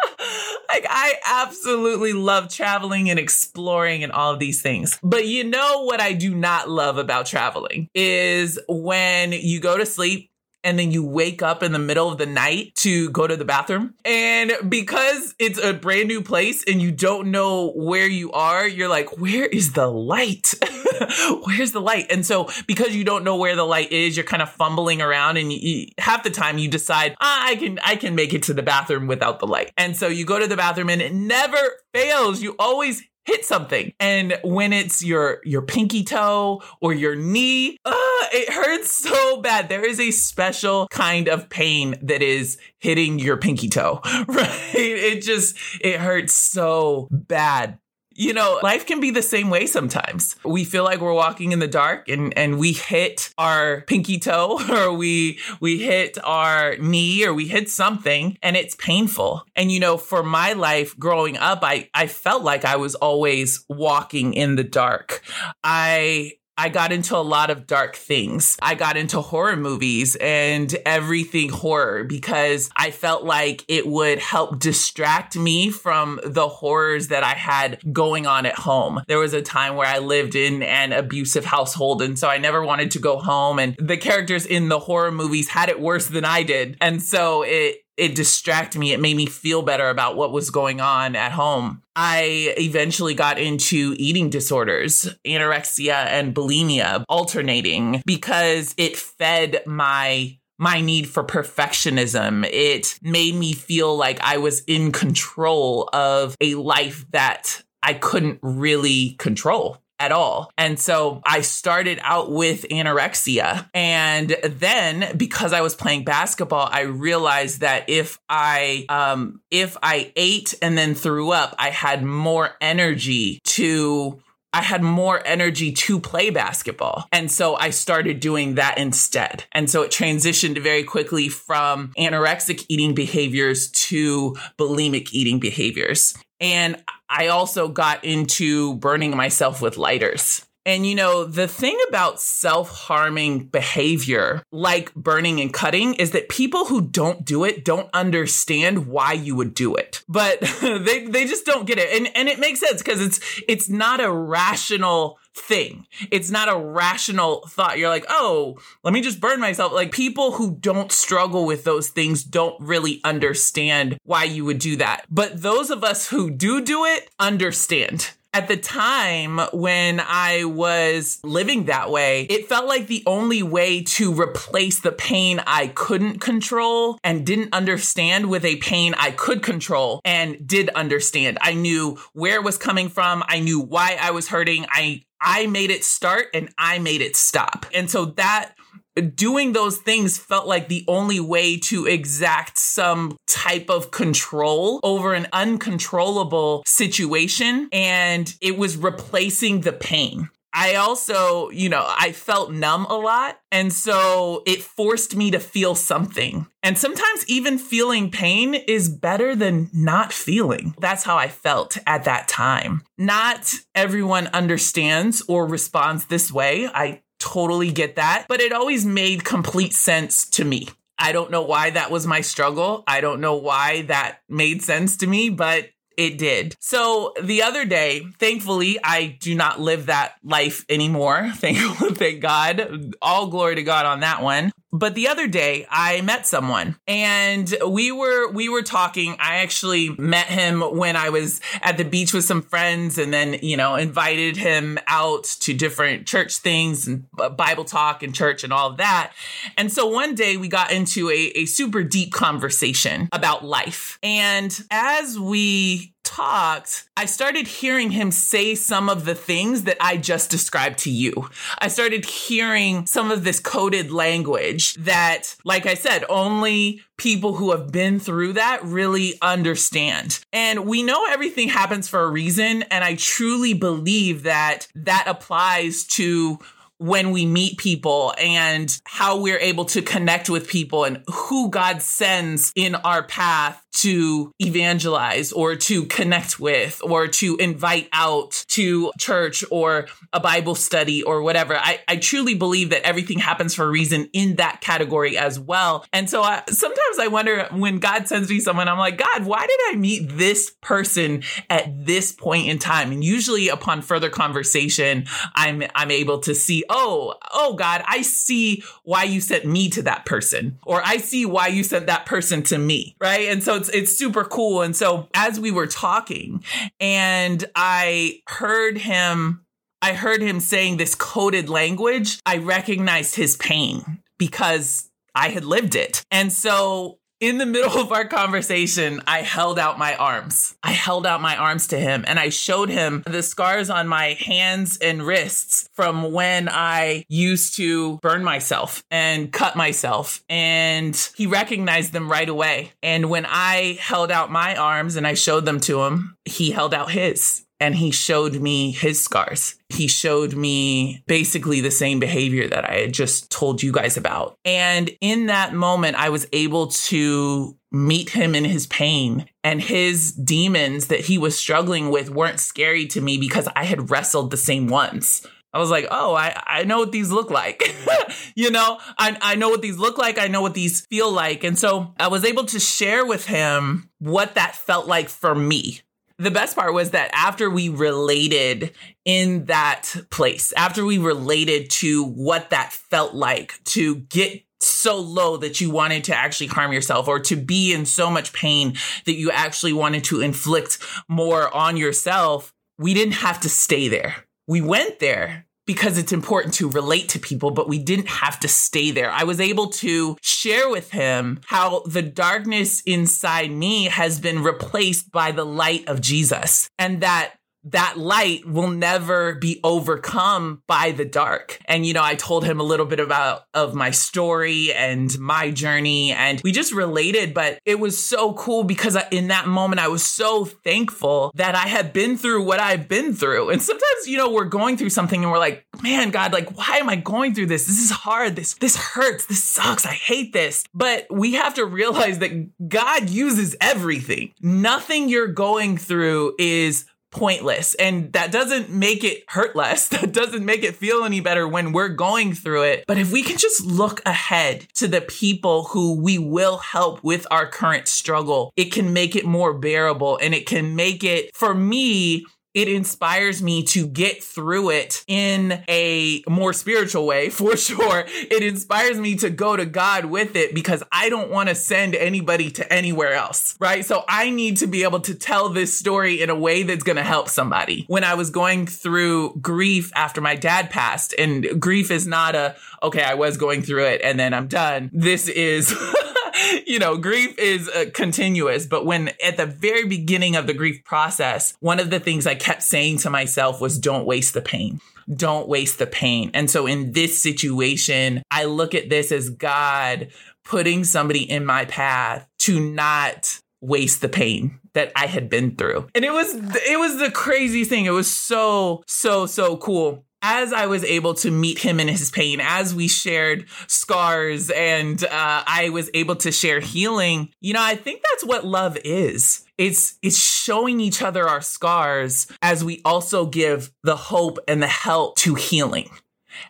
like 0.69 0.85
I 0.89 1.15
absolutely 1.25 2.13
love 2.13 2.49
traveling 2.49 3.09
and 3.09 3.19
exploring 3.19 4.03
and 4.03 4.11
all 4.11 4.33
of 4.33 4.39
these 4.39 4.61
things. 4.61 4.99
But 5.03 5.27
you 5.27 5.43
know 5.43 5.83
what 5.83 6.01
I 6.01 6.13
do 6.13 6.33
not 6.33 6.69
love 6.69 6.97
about 6.97 7.25
traveling 7.25 7.89
is 7.93 8.59
when 8.67 9.31
you 9.31 9.59
go 9.59 9.77
to 9.77 9.85
sleep 9.85 10.29
and 10.63 10.77
then 10.77 10.91
you 10.91 11.05
wake 11.05 11.41
up 11.41 11.63
in 11.63 11.71
the 11.71 11.79
middle 11.79 12.11
of 12.11 12.17
the 12.17 12.25
night 12.25 12.75
to 12.75 13.09
go 13.11 13.25
to 13.25 13.35
the 13.35 13.45
bathroom. 13.45 13.93
And 14.03 14.51
because 14.67 15.33
it's 15.39 15.57
a 15.57 15.73
brand 15.73 16.07
new 16.07 16.21
place 16.21 16.63
and 16.67 16.81
you 16.81 16.91
don't 16.91 17.31
know 17.31 17.71
where 17.71 18.07
you 18.07 18.31
are, 18.31 18.67
you're 18.67 18.89
like, 18.89 19.17
where 19.17 19.45
is 19.45 19.73
the 19.73 19.87
light? 19.87 20.53
Where's 21.45 21.71
the 21.71 21.81
light? 21.81 22.07
And 22.09 22.25
so 22.25 22.49
because 22.67 22.95
you 22.95 23.03
don't 23.03 23.23
know 23.23 23.35
where 23.35 23.55
the 23.55 23.63
light 23.63 23.91
is, 23.91 24.17
you're 24.17 24.25
kind 24.25 24.41
of 24.41 24.49
fumbling 24.49 25.01
around 25.01 25.37
and 25.37 25.51
you, 25.51 25.59
you, 25.59 25.87
half 25.97 26.23
the 26.23 26.29
time 26.29 26.57
you 26.57 26.67
decide, 26.67 27.15
ah, 27.21 27.47
I 27.47 27.55
can 27.55 27.79
I 27.83 27.95
can 27.95 28.15
make 28.15 28.33
it 28.33 28.43
to 28.43 28.53
the 28.53 28.63
bathroom 28.63 29.07
without 29.07 29.39
the 29.39 29.47
light. 29.47 29.71
And 29.77 29.95
so 29.95 30.07
you 30.07 30.25
go 30.25 30.39
to 30.39 30.47
the 30.47 30.57
bathroom 30.57 30.89
and 30.89 31.01
it 31.01 31.13
never 31.13 31.57
fails. 31.93 32.41
You 32.41 32.55
always 32.59 33.03
hit 33.29 33.45
something. 33.45 33.93
And 33.99 34.39
when 34.43 34.73
it's 34.73 35.03
your 35.03 35.39
your 35.43 35.61
pinky 35.61 36.03
toe 36.03 36.61
or 36.81 36.93
your 36.93 37.15
knee, 37.15 37.77
uh, 37.85 37.93
it 38.33 38.51
hurts 38.51 38.91
so 38.97 39.41
bad. 39.41 39.69
There 39.69 39.85
is 39.85 39.99
a 39.99 40.11
special 40.11 40.87
kind 40.89 41.27
of 41.27 41.49
pain 41.49 41.95
that 42.01 42.21
is 42.21 42.57
hitting 42.79 43.19
your 43.19 43.37
pinky 43.37 43.69
toe, 43.69 44.01
right? 44.27 44.73
It 44.73 45.21
just 45.21 45.55
it 45.81 45.99
hurts 45.99 46.33
so 46.33 47.07
bad 47.11 47.77
you 48.19 48.33
know, 48.33 48.59
life 48.61 48.85
can 48.85 48.99
be 48.99 49.11
the 49.11 49.21
same 49.21 49.49
way 49.49 49.65
sometimes. 49.65 50.35
We 50.43 50.65
feel 50.65 50.83
like 50.83 50.99
we're 50.99 51.13
walking 51.13 51.53
in 51.53 51.59
the 51.59 51.69
dark 51.69 52.09
and, 52.09 52.37
and 52.37 52.59
we 52.59 52.73
hit 52.73 53.33
our 53.37 53.81
pinky 53.87 54.19
toe 54.19 54.59
or 54.69 54.91
we 54.91 55.39
we 55.61 55.79
hit 55.79 56.17
our 56.25 56.75
knee 56.77 57.25
or 57.25 57.33
we 57.33 57.47
hit 57.47 57.69
something 57.69 58.37
and 58.43 58.57
it's 58.57 58.75
painful. 58.75 59.45
And 59.55 59.71
you 59.71 59.79
know, 59.79 59.97
for 59.97 60.21
my 60.21 60.51
life 60.51 60.99
growing 60.99 61.37
up, 61.37 61.59
I, 61.63 61.89
I 61.93 62.07
felt 62.07 62.43
like 62.43 62.65
I 62.65 62.75
was 62.75 62.93
always 62.95 63.63
walking 63.69 64.33
in 64.33 64.57
the 64.57 64.65
dark. 64.65 65.23
I 65.63 66.33
I 66.59 66.67
got 66.67 66.91
into 66.91 67.15
a 67.15 67.23
lot 67.23 67.49
of 67.51 67.67
dark 67.67 67.95
things. 67.95 68.57
I 68.61 68.75
got 68.75 68.97
into 68.97 69.21
horror 69.21 69.55
movies 69.55 70.17
and 70.17 70.75
everything 70.85 71.47
horror 71.47 72.03
because 72.03 72.69
I 72.75 72.91
felt 72.91 73.23
like 73.23 73.63
it 73.69 73.87
would 73.87 74.19
help 74.19 74.59
distract 74.59 75.37
me 75.37 75.69
from 75.69 76.19
the 76.21 76.49
horrors 76.49 77.07
that 77.07 77.23
I 77.23 77.35
had 77.35 77.79
going 77.93 78.27
on 78.27 78.45
at 78.45 78.55
home. 78.55 79.01
There 79.07 79.19
was 79.19 79.33
a 79.33 79.41
time 79.41 79.77
where 79.77 79.87
I 79.87 79.99
lived 79.99 80.35
in 80.35 80.61
an 80.61 80.91
abusive 80.91 81.45
household 81.45 82.01
and 82.01 82.19
so 82.19 82.27
I 82.27 82.39
never 82.39 82.61
wanted 82.61 82.91
to 82.91 82.99
go 82.99 83.19
home 83.19 83.57
and 83.57 83.77
the 83.79 83.95
characters 83.95 84.45
in 84.45 84.67
the 84.67 84.79
horror 84.79 85.13
movies 85.13 85.47
had 85.47 85.69
it 85.69 85.79
worse 85.79 86.07
than 86.07 86.25
I 86.25 86.43
did. 86.43 86.75
And 86.81 87.01
so 87.01 87.43
it 87.43 87.85
it 87.99 88.15
distracted 88.15 88.79
me. 88.79 88.93
It 88.93 88.99
made 88.99 89.17
me 89.17 89.25
feel 89.25 89.61
better 89.61 89.89
about 89.89 90.15
what 90.15 90.31
was 90.31 90.49
going 90.49 90.81
on 90.81 91.15
at 91.15 91.31
home. 91.31 91.83
I 91.95 92.55
eventually 92.57 93.13
got 93.13 93.37
into 93.37 93.95
eating 93.97 94.29
disorders, 94.29 95.13
anorexia 95.25 96.05
and 96.05 96.33
bulimia, 96.33 97.03
alternating 97.09 98.01
because 98.05 98.73
it 98.77 98.97
fed 98.97 99.61
my 99.65 100.37
my 100.61 100.81
need 100.81 101.07
for 101.07 101.23
perfectionism. 101.23 102.45
It 102.51 102.99
made 103.01 103.35
me 103.35 103.53
feel 103.53 103.95
like 103.95 104.19
I 104.21 104.37
was 104.37 104.61
in 104.65 104.91
control 104.91 105.89
of 105.93 106.35
a 106.41 106.55
life 106.55 107.05
that 107.11 107.63
I 107.81 107.93
couldn't 107.93 108.39
really 108.41 109.11
control 109.19 109.81
at 109.99 110.11
all. 110.11 110.51
And 110.57 110.79
so 110.79 111.21
I 111.25 111.41
started 111.41 111.99
out 112.01 112.31
with 112.31 112.65
anorexia. 112.69 113.69
And 113.73 114.35
then 114.43 115.17
because 115.17 115.53
I 115.53 115.61
was 115.61 115.75
playing 115.75 116.05
basketball, 116.05 116.69
I 116.71 116.81
realized 116.81 117.61
that 117.61 117.89
if 117.89 118.17
I 118.29 118.85
um 118.89 119.41
if 119.51 119.77
I 119.83 120.11
ate 120.15 120.53
and 120.61 120.77
then 120.77 120.95
threw 120.95 121.31
up, 121.31 121.55
I 121.59 121.69
had 121.69 122.03
more 122.03 122.51
energy 122.61 123.39
to 123.45 124.21
I 124.51 124.63
had 124.63 124.81
more 124.81 125.21
energy 125.25 125.71
to 125.71 125.99
play 125.99 126.31
basketball. 126.31 127.05
And 127.11 127.29
so 127.29 127.55
I 127.55 127.69
started 127.69 128.19
doing 128.19 128.55
that 128.55 128.77
instead. 128.77 129.43
And 129.51 129.69
so 129.69 129.83
it 129.83 129.91
transitioned 129.91 130.57
very 130.61 130.83
quickly 130.83 131.29
from 131.29 131.93
anorexic 131.97 132.65
eating 132.67 132.95
behaviors 132.95 133.69
to 133.71 134.35
bulimic 134.57 135.13
eating 135.13 135.39
behaviors. 135.39 136.15
And 136.41 136.81
I 137.09 137.27
also 137.27 137.67
got 137.67 138.05
into 138.05 138.75
burning 138.75 139.15
myself 139.15 139.61
with 139.61 139.77
lighters. 139.77 140.45
And 140.65 140.85
you 140.85 140.95
know, 140.95 141.23
the 141.23 141.47
thing 141.47 141.77
about 141.87 142.21
self 142.21 142.69
harming 142.69 143.45
behavior, 143.45 144.43
like 144.51 144.93
burning 144.93 145.39
and 145.41 145.53
cutting, 145.53 145.95
is 145.95 146.11
that 146.11 146.29
people 146.29 146.65
who 146.65 146.81
don't 146.81 147.25
do 147.25 147.43
it 147.43 147.65
don't 147.65 147.89
understand 147.93 148.87
why 148.87 149.13
you 149.13 149.35
would 149.35 149.53
do 149.53 149.75
it. 149.75 150.03
But 150.07 150.39
they, 150.61 151.05
they 151.05 151.25
just 151.25 151.45
don't 151.45 151.65
get 151.65 151.79
it. 151.79 151.89
And, 151.95 152.15
and 152.15 152.27
it 152.27 152.39
makes 152.39 152.59
sense 152.59 152.81
because 152.83 153.01
it's, 153.01 153.19
it's 153.47 153.69
not 153.69 153.99
a 153.99 154.11
rational 154.11 155.17
thing. 155.35 155.87
It's 156.11 156.29
not 156.29 156.49
a 156.49 156.57
rational 156.57 157.47
thought. 157.47 157.77
You're 157.77 157.89
like, 157.89 158.05
oh, 158.09 158.59
let 158.83 158.93
me 158.93 159.01
just 159.01 159.21
burn 159.21 159.39
myself. 159.39 159.71
Like 159.71 159.91
people 159.91 160.33
who 160.33 160.55
don't 160.55 160.91
struggle 160.91 161.45
with 161.45 161.63
those 161.63 161.89
things 161.89 162.23
don't 162.23 162.59
really 162.59 162.99
understand 163.03 163.97
why 164.03 164.25
you 164.25 164.45
would 164.45 164.59
do 164.59 164.75
that. 164.77 165.05
But 165.09 165.41
those 165.41 165.69
of 165.69 165.83
us 165.83 166.09
who 166.09 166.29
do 166.29 166.61
do 166.61 166.85
it 166.85 167.09
understand 167.19 168.11
at 168.33 168.47
the 168.47 168.57
time 168.57 169.39
when 169.53 169.99
I 169.99 170.43
was 170.43 171.19
living 171.23 171.65
that 171.65 171.89
way, 171.89 172.23
it 172.23 172.47
felt 172.47 172.67
like 172.67 172.87
the 172.87 173.03
only 173.05 173.41
way 173.41 173.81
to 173.83 174.13
replace 174.13 174.79
the 174.79 174.91
pain 174.91 175.41
I 175.47 175.67
couldn't 175.67 176.19
control 176.19 176.99
and 177.03 177.25
didn't 177.25 177.53
understand 177.53 178.29
with 178.29 178.45
a 178.45 178.57
pain 178.57 178.93
I 178.97 179.11
could 179.11 179.41
control 179.41 180.01
and 180.05 180.47
did 180.47 180.69
understand. 180.69 181.39
I 181.41 181.53
knew 181.53 181.97
where 182.13 182.35
it 182.35 182.43
was 182.43 182.57
coming 182.57 182.89
from. 182.89 183.23
I 183.27 183.39
knew 183.39 183.59
why 183.59 183.97
I 183.99 184.11
was 184.11 184.27
hurting. 184.27 184.65
I 184.69 185.03
I 185.21 185.47
made 185.47 185.69
it 185.69 185.83
start 185.83 186.27
and 186.33 186.49
I 186.57 186.79
made 186.79 187.01
it 187.01 187.15
stop. 187.15 187.65
And 187.73 187.89
so 187.91 188.05
that 188.05 188.53
doing 189.01 189.53
those 189.53 189.77
things 189.77 190.17
felt 190.17 190.47
like 190.47 190.67
the 190.67 190.85
only 190.87 191.19
way 191.19 191.57
to 191.57 191.85
exact 191.85 192.57
some 192.57 193.17
type 193.27 193.69
of 193.69 193.91
control 193.91 194.79
over 194.83 195.13
an 195.13 195.27
uncontrollable 195.33 196.63
situation. 196.65 197.69
And 197.71 198.33
it 198.41 198.57
was 198.57 198.77
replacing 198.77 199.61
the 199.61 199.73
pain. 199.73 200.29
I 200.53 200.75
also, 200.75 201.49
you 201.51 201.69
know, 201.69 201.85
I 201.87 202.11
felt 202.11 202.51
numb 202.51 202.85
a 202.85 202.95
lot. 202.95 203.39
And 203.51 203.71
so 203.71 204.41
it 204.47 204.61
forced 204.61 205.15
me 205.15 205.31
to 205.31 205.39
feel 205.39 205.75
something. 205.75 206.47
And 206.63 206.77
sometimes 206.77 207.25
even 207.27 207.57
feeling 207.57 208.09
pain 208.09 208.55
is 208.55 208.89
better 208.89 209.35
than 209.35 209.69
not 209.73 210.11
feeling. 210.11 210.75
That's 210.79 211.03
how 211.03 211.17
I 211.17 211.27
felt 211.27 211.77
at 211.85 212.05
that 212.05 212.27
time. 212.27 212.81
Not 212.97 213.53
everyone 213.75 214.27
understands 214.27 215.21
or 215.27 215.45
responds 215.45 216.05
this 216.05 216.31
way. 216.31 216.67
I 216.67 217.01
totally 217.19 217.71
get 217.71 217.95
that, 217.95 218.25
but 218.27 218.41
it 218.41 218.51
always 218.51 218.85
made 218.85 219.23
complete 219.23 219.73
sense 219.73 220.27
to 220.31 220.45
me. 220.45 220.69
I 220.97 221.11
don't 221.11 221.31
know 221.31 221.43
why 221.43 221.69
that 221.71 221.91
was 221.91 222.05
my 222.05 222.21
struggle. 222.21 222.83
I 222.85 223.01
don't 223.01 223.21
know 223.21 223.35
why 223.35 223.83
that 223.83 224.19
made 224.27 224.61
sense 224.63 224.97
to 224.97 225.07
me, 225.07 225.29
but 225.29 225.69
it 225.97 226.17
did. 226.17 226.55
So 226.59 227.13
the 227.21 227.43
other 227.43 227.65
day, 227.65 228.05
thankfully, 228.19 228.79
I 228.83 229.17
do 229.19 229.35
not 229.35 229.59
live 229.59 229.87
that 229.87 230.13
life 230.23 230.65
anymore. 230.69 231.29
Thank, 231.35 231.57
thank 231.97 232.21
God. 232.21 232.95
All 233.01 233.27
glory 233.27 233.55
to 233.55 233.63
God 233.63 233.85
on 233.85 233.99
that 233.99 234.21
one. 234.21 234.51
But 234.71 234.93
the 234.93 235.07
other 235.07 235.27
day 235.27 235.65
I 235.69 236.01
met 236.01 236.27
someone 236.27 236.77
and 236.87 237.53
we 237.67 237.91
were 237.91 238.31
we 238.31 238.49
were 238.49 238.61
talking. 238.61 239.15
I 239.19 239.37
actually 239.37 239.89
met 239.97 240.27
him 240.27 240.61
when 240.61 240.95
I 240.95 241.09
was 241.09 241.41
at 241.61 241.77
the 241.77 241.85
beach 241.85 242.13
with 242.13 242.23
some 242.25 242.41
friends 242.41 242.97
and 242.97 243.11
then, 243.11 243.37
you 243.41 243.57
know, 243.57 243.75
invited 243.75 244.37
him 244.37 244.77
out 244.87 245.23
to 245.41 245.53
different 245.53 246.05
church 246.05 246.37
things 246.37 246.87
and 246.87 247.05
Bible 247.35 247.65
talk 247.65 248.03
and 248.03 248.13
church 248.13 248.43
and 248.43 248.53
all 248.53 248.69
of 248.69 248.77
that. 248.77 249.11
And 249.57 249.71
so 249.71 249.87
one 249.87 250.13
day 250.13 250.37
we 250.37 250.47
got 250.47 250.71
into 250.71 251.09
a, 251.09 251.31
a 251.35 251.45
super 251.45 251.83
deep 251.83 252.13
conversation 252.13 253.09
about 253.11 253.43
life. 253.43 253.97
And 254.03 254.57
as 254.69 255.17
we 255.17 255.93
talked, 256.09 256.89
I 256.97 257.05
started 257.05 257.47
hearing 257.47 257.91
him 257.91 258.09
say 258.09 258.55
some 258.55 258.89
of 258.89 259.05
the 259.05 259.13
things 259.13 259.63
that 259.63 259.77
I 259.79 259.97
just 259.97 260.31
described 260.31 260.79
to 260.79 260.91
you. 260.91 261.29
I 261.59 261.67
started 261.67 262.03
hearing 262.03 262.87
some 262.87 263.11
of 263.11 263.23
this 263.23 263.39
coded 263.39 263.91
language 263.91 264.73
that, 264.75 265.35
like 265.45 265.67
I 265.67 265.75
said, 265.75 266.03
only 266.09 266.81
people 266.97 267.35
who 267.35 267.51
have 267.51 267.71
been 267.71 267.99
through 267.99 268.33
that 268.33 268.63
really 268.63 269.13
understand. 269.21 270.19
And 270.33 270.65
we 270.65 270.81
know 270.81 271.05
everything 271.09 271.47
happens 271.47 271.87
for 271.87 272.01
a 272.01 272.09
reason. 272.09 272.63
And 272.63 272.83
I 272.83 272.95
truly 272.95 273.53
believe 273.53 274.23
that 274.23 274.67
that 274.75 275.05
applies 275.07 275.85
to 275.89 276.39
when 276.79 277.11
we 277.11 277.25
meet 277.25 277.57
people 277.57 278.13
and 278.17 278.79
how 278.85 279.19
we're 279.19 279.39
able 279.39 279.65
to 279.65 279.81
connect 279.81 280.29
with 280.29 280.47
people 280.47 280.85
and 280.85 281.03
who 281.07 281.49
God 281.49 281.81
sends 281.81 282.53
in 282.55 282.73
our 282.73 283.03
path 283.03 283.63
to 283.81 284.33
evangelize 284.39 285.31
or 285.31 285.55
to 285.55 285.85
connect 285.85 286.39
with 286.39 286.81
or 286.83 287.07
to 287.07 287.37
invite 287.37 287.87
out 287.93 288.43
to 288.49 288.91
church 288.97 289.43
or 289.51 289.87
a 290.11 290.19
Bible 290.19 290.55
study 290.55 291.03
or 291.03 291.21
whatever. 291.21 291.55
I, 291.55 291.79
I 291.87 291.97
truly 291.97 292.35
believe 292.35 292.71
that 292.71 292.83
everything 292.83 293.19
happens 293.19 293.55
for 293.55 293.65
a 293.65 293.69
reason 293.69 294.09
in 294.13 294.35
that 294.35 294.61
category 294.61 295.17
as 295.17 295.39
well. 295.39 295.85
And 295.93 296.09
so 296.09 296.21
I, 296.21 296.43
sometimes 296.49 296.99
I 296.99 297.07
wonder 297.07 297.47
when 297.51 297.79
God 297.79 298.07
sends 298.07 298.29
me 298.29 298.39
someone, 298.39 298.67
I'm 298.67 298.77
like, 298.77 298.97
God, 298.97 299.25
why 299.25 299.45
did 299.45 299.59
I 299.69 299.75
meet 299.75 300.09
this 300.09 300.51
person 300.61 301.23
at 301.49 301.85
this 301.85 302.11
point 302.11 302.47
in 302.47 302.59
time? 302.59 302.91
And 302.91 303.03
usually 303.03 303.49
upon 303.49 303.81
further 303.81 304.09
conversation, 304.09 305.05
I'm, 305.35 305.63
I'm 305.75 305.91
able 305.91 306.19
to 306.19 306.35
see, 306.35 306.63
oh, 306.69 307.15
oh 307.31 307.53
God, 307.53 307.83
I 307.87 308.01
see 308.01 308.63
why 308.83 309.03
you 309.03 309.21
sent 309.21 309.45
me 309.45 309.69
to 309.69 309.83
that 309.83 310.05
person 310.05 310.59
or 310.65 310.81
I 310.83 310.97
see 310.97 311.25
why 311.25 311.47
you 311.47 311.63
sent 311.63 311.87
that 311.87 312.05
person 312.05 312.43
to 312.43 312.57
me. 312.57 312.95
Right. 312.99 313.29
And 313.29 313.43
so 313.43 313.55
it's 313.55 313.68
it's 313.73 313.95
super 313.97 314.23
cool. 314.23 314.61
And 314.61 314.75
so 314.75 315.07
as 315.13 315.39
we 315.39 315.51
were 315.51 315.67
talking 315.67 316.43
and 316.79 317.43
I 317.55 318.21
heard 318.27 318.77
him 318.77 319.45
I 319.81 319.93
heard 319.93 320.21
him 320.21 320.41
saying 320.41 320.75
this 320.75 320.93
coded 320.93 321.49
language, 321.49 322.19
I 322.25 322.37
recognized 322.39 323.15
his 323.15 323.37
pain 323.37 323.99
because 324.17 324.89
I 325.15 325.29
had 325.29 325.45
lived 325.45 325.75
it. 325.75 326.03
And 326.11 326.31
so 326.31 326.98
in 327.19 327.37
the 327.37 327.45
middle 327.45 327.77
of 327.79 327.91
our 327.91 328.05
conversation, 328.05 329.01
I 329.07 329.21
held 329.21 329.59
out 329.59 329.77
my 329.77 329.95
arms. 329.95 330.55
I 330.63 330.71
held 330.71 331.05
out 331.05 331.21
my 331.21 331.35
arms 331.37 331.67
to 331.67 331.79
him 331.79 332.03
and 332.07 332.19
I 332.19 332.29
showed 332.29 332.69
him 332.69 333.03
the 333.05 333.23
scars 333.23 333.69
on 333.69 333.87
my 333.87 334.17
hands 334.19 334.77
and 334.77 335.03
wrists 335.03 335.69
from 335.73 336.11
when 336.11 336.49
I 336.49 337.05
used 337.07 337.55
to 337.57 337.97
burn 337.97 338.23
myself 338.23 338.83
and 338.91 339.31
cut 339.31 339.55
myself. 339.55 340.23
And 340.29 340.95
he 341.15 341.27
recognized 341.27 341.93
them 341.93 342.11
right 342.11 342.29
away. 342.29 342.71
And 342.81 343.09
when 343.09 343.25
I 343.27 343.77
held 343.81 344.11
out 344.11 344.31
my 344.31 344.55
arms 344.55 344.95
and 344.95 345.05
I 345.05 345.13
showed 345.13 345.45
them 345.45 345.59
to 345.61 345.83
him, 345.83 346.15
he 346.25 346.51
held 346.51 346.73
out 346.73 346.91
his 346.91 347.45
and 347.59 347.75
he 347.75 347.91
showed 347.91 348.35
me 348.35 348.71
his 348.71 349.01
scars. 349.01 349.55
He 349.69 349.87
showed 349.87 350.33
me 350.33 351.03
basically 351.07 351.61
the 351.61 351.71
same 351.71 351.99
behavior 351.99 352.47
that 352.47 352.69
I 352.69 352.75
had 352.75 352.93
just 352.93 353.29
told 353.29 353.61
you 353.61 353.71
guys 353.71 353.97
about. 353.97 354.37
And 354.45 354.89
in 355.01 355.27
that 355.27 355.53
moment, 355.53 355.97
I 355.97 356.09
was 356.09 356.27
able 356.31 356.67
to 356.67 357.57
meet 357.71 358.09
him 358.09 358.33
in 358.33 358.45
his 358.45 358.65
pain 358.67 359.27
and 359.43 359.61
his 359.61 360.11
demons 360.13 360.87
that 360.87 361.01
he 361.01 361.17
was 361.17 361.37
struggling 361.37 361.89
with 361.89 362.09
weren't 362.09 362.39
scary 362.39 362.87
to 362.87 363.01
me 363.01 363.17
because 363.17 363.47
I 363.55 363.65
had 363.65 363.91
wrestled 363.91 364.31
the 364.31 364.37
same 364.37 364.67
ones. 364.67 365.25
I 365.51 365.57
was 365.57 365.71
like, 365.71 365.87
oh, 365.89 366.13
I, 366.13 366.39
I 366.45 366.63
know 366.63 366.79
what 366.79 366.91
these 366.91 367.11
look 367.11 367.31
like. 367.31 367.75
you 368.35 368.51
know, 368.51 368.77
I, 368.97 369.17
I 369.19 369.35
know 369.35 369.49
what 369.49 369.63
these 369.63 369.77
look 369.77 369.97
like. 369.97 370.19
I 370.19 370.27
know 370.27 370.41
what 370.41 370.53
these 370.53 370.81
feel 370.81 371.11
like. 371.11 371.43
And 371.43 371.57
so 371.57 371.93
I 371.99 372.07
was 372.07 372.23
able 372.23 372.45
to 372.45 372.59
share 372.59 373.05
with 373.05 373.25
him 373.25 373.89
what 373.97 374.35
that 374.35 374.55
felt 374.55 374.87
like 374.87 375.09
for 375.09 375.33
me 375.33 375.81
the 376.19 376.31
best 376.31 376.55
part 376.55 376.73
was 376.73 376.91
that 376.91 377.09
after 377.13 377.49
we 377.49 377.69
related 377.69 378.73
in 379.05 379.45
that 379.45 379.95
place, 380.11 380.51
after 380.53 380.83
we 380.85 380.97
related 380.97 381.69
to 381.69 382.03
what 382.03 382.49
that 382.49 382.73
felt 382.73 383.13
like 383.13 383.53
to 383.63 383.95
get 383.95 384.43
so 384.59 384.99
low 384.99 385.37
that 385.37 385.61
you 385.61 385.69
wanted 385.69 386.03
to 386.03 386.15
actually 386.15 386.47
harm 386.47 386.73
yourself 386.73 387.07
or 387.07 387.19
to 387.21 387.37
be 387.37 387.73
in 387.73 387.85
so 387.85 388.09
much 388.09 388.33
pain 388.33 388.75
that 389.05 389.15
you 389.15 389.31
actually 389.31 389.71
wanted 389.71 390.03
to 390.03 390.19
inflict 390.19 390.79
more 391.07 391.53
on 391.55 391.77
yourself, 391.77 392.53
we 392.77 392.93
didn't 392.93 393.13
have 393.13 393.39
to 393.39 393.49
stay 393.49 393.87
there. 393.87 394.15
We 394.45 394.59
went 394.59 394.99
there 394.99 395.45
because 395.69 395.99
it's 395.99 396.11
important 396.11 396.55
to 396.55 396.67
relate 396.67 397.09
to 397.09 397.19
people, 397.19 397.51
but 397.51 397.69
we 397.69 397.77
didn't 397.77 398.07
have 398.07 398.39
to 398.39 398.47
stay 398.47 398.89
there. 398.89 399.11
I 399.11 399.23
was 399.23 399.39
able 399.39 399.67
to 399.67 400.17
share 400.19 400.67
with 400.67 400.89
him 400.89 401.41
how 401.45 401.83
the 401.85 402.01
darkness 402.01 402.81
inside 402.87 403.51
me 403.51 403.83
has 403.83 404.19
been 404.19 404.41
replaced 404.41 405.11
by 405.11 405.31
the 405.31 405.45
light 405.45 405.87
of 405.87 406.01
Jesus 406.01 406.71
and 406.79 407.01
that 407.01 407.33
that 407.71 407.97
light 407.97 408.45
will 408.45 408.69
never 408.69 409.35
be 409.35 409.59
overcome 409.63 410.61
by 410.67 410.91
the 410.91 411.05
dark. 411.05 411.59
And, 411.65 411.85
you 411.85 411.93
know, 411.93 412.03
I 412.03 412.15
told 412.15 412.43
him 412.45 412.59
a 412.59 412.63
little 412.63 412.85
bit 412.85 412.99
about 412.99 413.43
of 413.53 413.73
my 413.73 413.91
story 413.91 414.73
and 414.73 415.17
my 415.19 415.51
journey 415.51 416.11
and 416.11 416.41
we 416.43 416.51
just 416.51 416.73
related, 416.73 417.33
but 417.33 417.59
it 417.65 417.79
was 417.79 418.01
so 418.03 418.33
cool 418.33 418.63
because 418.63 418.97
in 419.11 419.27
that 419.27 419.47
moment, 419.47 419.79
I 419.79 419.87
was 419.87 420.05
so 420.05 420.45
thankful 420.45 421.31
that 421.35 421.55
I 421.55 421.67
had 421.67 421.93
been 421.93 422.17
through 422.17 422.43
what 422.43 422.59
I've 422.59 422.87
been 422.87 423.13
through. 423.13 423.49
And 423.49 423.61
sometimes, 423.61 424.07
you 424.07 424.17
know, 424.17 424.31
we're 424.31 424.45
going 424.45 424.77
through 424.77 424.89
something 424.89 425.23
and 425.23 425.31
we're 425.31 425.39
like, 425.39 425.65
man, 425.81 426.11
God, 426.11 426.33
like, 426.33 426.57
why 426.57 426.77
am 426.77 426.89
I 426.89 426.95
going 426.95 427.33
through 427.33 427.47
this? 427.47 427.67
This 427.67 427.79
is 427.79 427.91
hard. 427.91 428.35
This, 428.35 428.55
this 428.55 428.75
hurts. 428.75 429.25
This 429.25 429.43
sucks. 429.43 429.85
I 429.85 429.93
hate 429.93 430.33
this. 430.33 430.63
But 430.73 431.07
we 431.09 431.33
have 431.33 431.55
to 431.55 431.65
realize 431.65 432.19
that 432.19 432.69
God 432.69 433.09
uses 433.09 433.55
everything. 433.61 434.33
Nothing 434.41 435.09
you're 435.09 435.27
going 435.27 435.77
through 435.77 436.35
is 436.39 436.85
pointless. 437.11 437.73
And 437.75 438.11
that 438.13 438.31
doesn't 438.31 438.69
make 438.69 439.03
it 439.03 439.23
hurt 439.27 439.55
less. 439.55 439.89
That 439.99 440.13
doesn't 440.13 440.45
make 440.45 440.63
it 440.63 440.75
feel 440.75 441.03
any 441.03 441.19
better 441.19 441.45
when 441.45 441.73
we're 441.73 441.89
going 441.89 442.33
through 442.33 442.63
it. 442.63 442.85
But 442.87 442.97
if 442.97 443.11
we 443.11 443.21
can 443.21 443.37
just 443.37 443.65
look 443.65 444.01
ahead 444.05 444.67
to 444.75 444.87
the 444.87 445.01
people 445.01 445.65
who 445.65 445.99
we 445.99 446.17
will 446.17 446.57
help 446.57 447.03
with 447.03 447.27
our 447.29 447.45
current 447.45 447.89
struggle, 447.89 448.53
it 448.55 448.71
can 448.71 448.93
make 448.93 449.15
it 449.15 449.25
more 449.25 449.53
bearable 449.53 450.17
and 450.21 450.33
it 450.33 450.45
can 450.45 450.75
make 450.75 451.03
it, 451.03 451.35
for 451.35 451.53
me, 451.53 452.25
it 452.59 452.67
inspires 452.67 453.41
me 453.41 453.63
to 453.63 453.87
get 453.87 454.21
through 454.21 454.71
it 454.71 455.05
in 455.07 455.63
a 455.69 456.21
more 456.27 456.51
spiritual 456.51 457.05
way, 457.05 457.29
for 457.29 457.55
sure. 457.55 458.03
It 458.07 458.43
inspires 458.43 458.99
me 458.99 459.15
to 459.17 459.29
go 459.29 459.55
to 459.55 459.65
God 459.65 460.05
with 460.05 460.35
it 460.35 460.53
because 460.53 460.83
I 460.91 461.07
don't 461.07 461.31
want 461.31 461.47
to 461.47 461.55
send 461.55 461.95
anybody 461.95 462.51
to 462.51 462.73
anywhere 462.73 463.13
else, 463.13 463.55
right? 463.59 463.85
So 463.85 464.03
I 464.09 464.29
need 464.29 464.57
to 464.57 464.67
be 464.67 464.83
able 464.83 464.99
to 465.01 465.15
tell 465.15 465.47
this 465.47 465.77
story 465.77 466.21
in 466.21 466.29
a 466.29 466.35
way 466.35 466.63
that's 466.63 466.83
going 466.83 466.97
to 466.97 467.03
help 467.03 467.29
somebody. 467.29 467.85
When 467.87 468.03
I 468.03 468.15
was 468.15 468.29
going 468.29 468.67
through 468.67 469.37
grief 469.37 469.91
after 469.95 470.19
my 470.19 470.35
dad 470.35 470.69
passed, 470.69 471.15
and 471.17 471.61
grief 471.61 471.91
is 471.91 472.05
not 472.05 472.35
a, 472.35 472.57
okay, 472.83 473.03
I 473.03 473.13
was 473.13 473.37
going 473.37 473.61
through 473.61 473.85
it 473.85 474.01
and 474.03 474.19
then 474.19 474.33
I'm 474.33 474.47
done. 474.47 474.89
This 474.93 475.29
is. 475.29 475.73
you 476.67 476.79
know, 476.79 476.97
grief 476.97 477.37
is 477.37 477.69
uh, 477.69 477.85
continuous. 477.93 478.65
But 478.65 478.85
when 478.85 479.11
at 479.23 479.37
the 479.37 479.45
very 479.45 479.85
beginning 479.85 480.35
of 480.35 480.47
the 480.47 480.53
grief 480.53 480.83
process, 480.83 481.53
one 481.59 481.79
of 481.79 481.89
the 481.89 481.99
things 481.99 482.27
I 482.27 482.35
kept 482.35 482.63
saying 482.63 482.99
to 482.99 483.09
myself 483.09 483.61
was, 483.61 483.79
don't 483.79 484.05
waste 484.05 484.33
the 484.33 484.41
pain. 484.41 484.79
Don't 485.13 485.47
waste 485.47 485.79
the 485.79 485.87
pain. 485.87 486.31
And 486.33 486.49
so 486.49 486.67
in 486.67 486.91
this 486.91 487.21
situation, 487.21 488.21
I 488.29 488.45
look 488.45 488.75
at 488.75 488.89
this 488.89 489.11
as 489.11 489.29
God 489.29 490.09
putting 490.43 490.83
somebody 490.83 491.29
in 491.29 491.45
my 491.45 491.65
path 491.65 492.27
to 492.39 492.59
not 492.59 493.39
waste 493.61 494.01
the 494.01 494.09
pain 494.09 494.59
that 494.73 494.91
I 494.95 495.07
had 495.07 495.29
been 495.29 495.55
through. 495.55 495.87
And 495.95 496.05
it 496.05 496.11
was 496.11 496.33
it 496.33 496.79
was 496.79 496.97
the 496.99 497.11
crazy 497.11 497.65
thing. 497.65 497.85
It 497.85 497.91
was 497.91 498.09
so 498.09 498.83
so 498.87 499.25
so 499.25 499.57
cool 499.57 500.05
as 500.21 500.53
I 500.53 500.65
was 500.65 500.83
able 500.83 501.13
to 501.15 501.31
meet 501.31 501.59
him 501.59 501.79
in 501.79 501.87
his 501.87 502.11
pain, 502.11 502.39
as 502.41 502.73
we 502.73 502.87
shared 502.87 503.45
scars 503.67 504.49
and 504.49 505.03
uh, 505.03 505.43
I 505.45 505.69
was 505.71 505.89
able 505.93 506.15
to 506.17 506.31
share 506.31 506.59
healing, 506.59 507.29
you 507.39 507.53
know, 507.53 507.63
I 507.63 507.75
think 507.75 508.01
that's 508.11 508.25
what 508.25 508.45
love 508.45 508.77
is. 508.83 509.45
It's 509.57 509.97
it's 510.01 510.17
showing 510.17 510.79
each 510.79 511.01
other 511.01 511.27
our 511.27 511.41
scars 511.41 512.27
as 512.41 512.63
we 512.63 512.81
also 512.85 513.25
give 513.25 513.71
the 513.83 513.95
hope 513.95 514.39
and 514.47 514.61
the 514.61 514.67
help 514.67 515.17
to 515.17 515.35
healing 515.35 515.89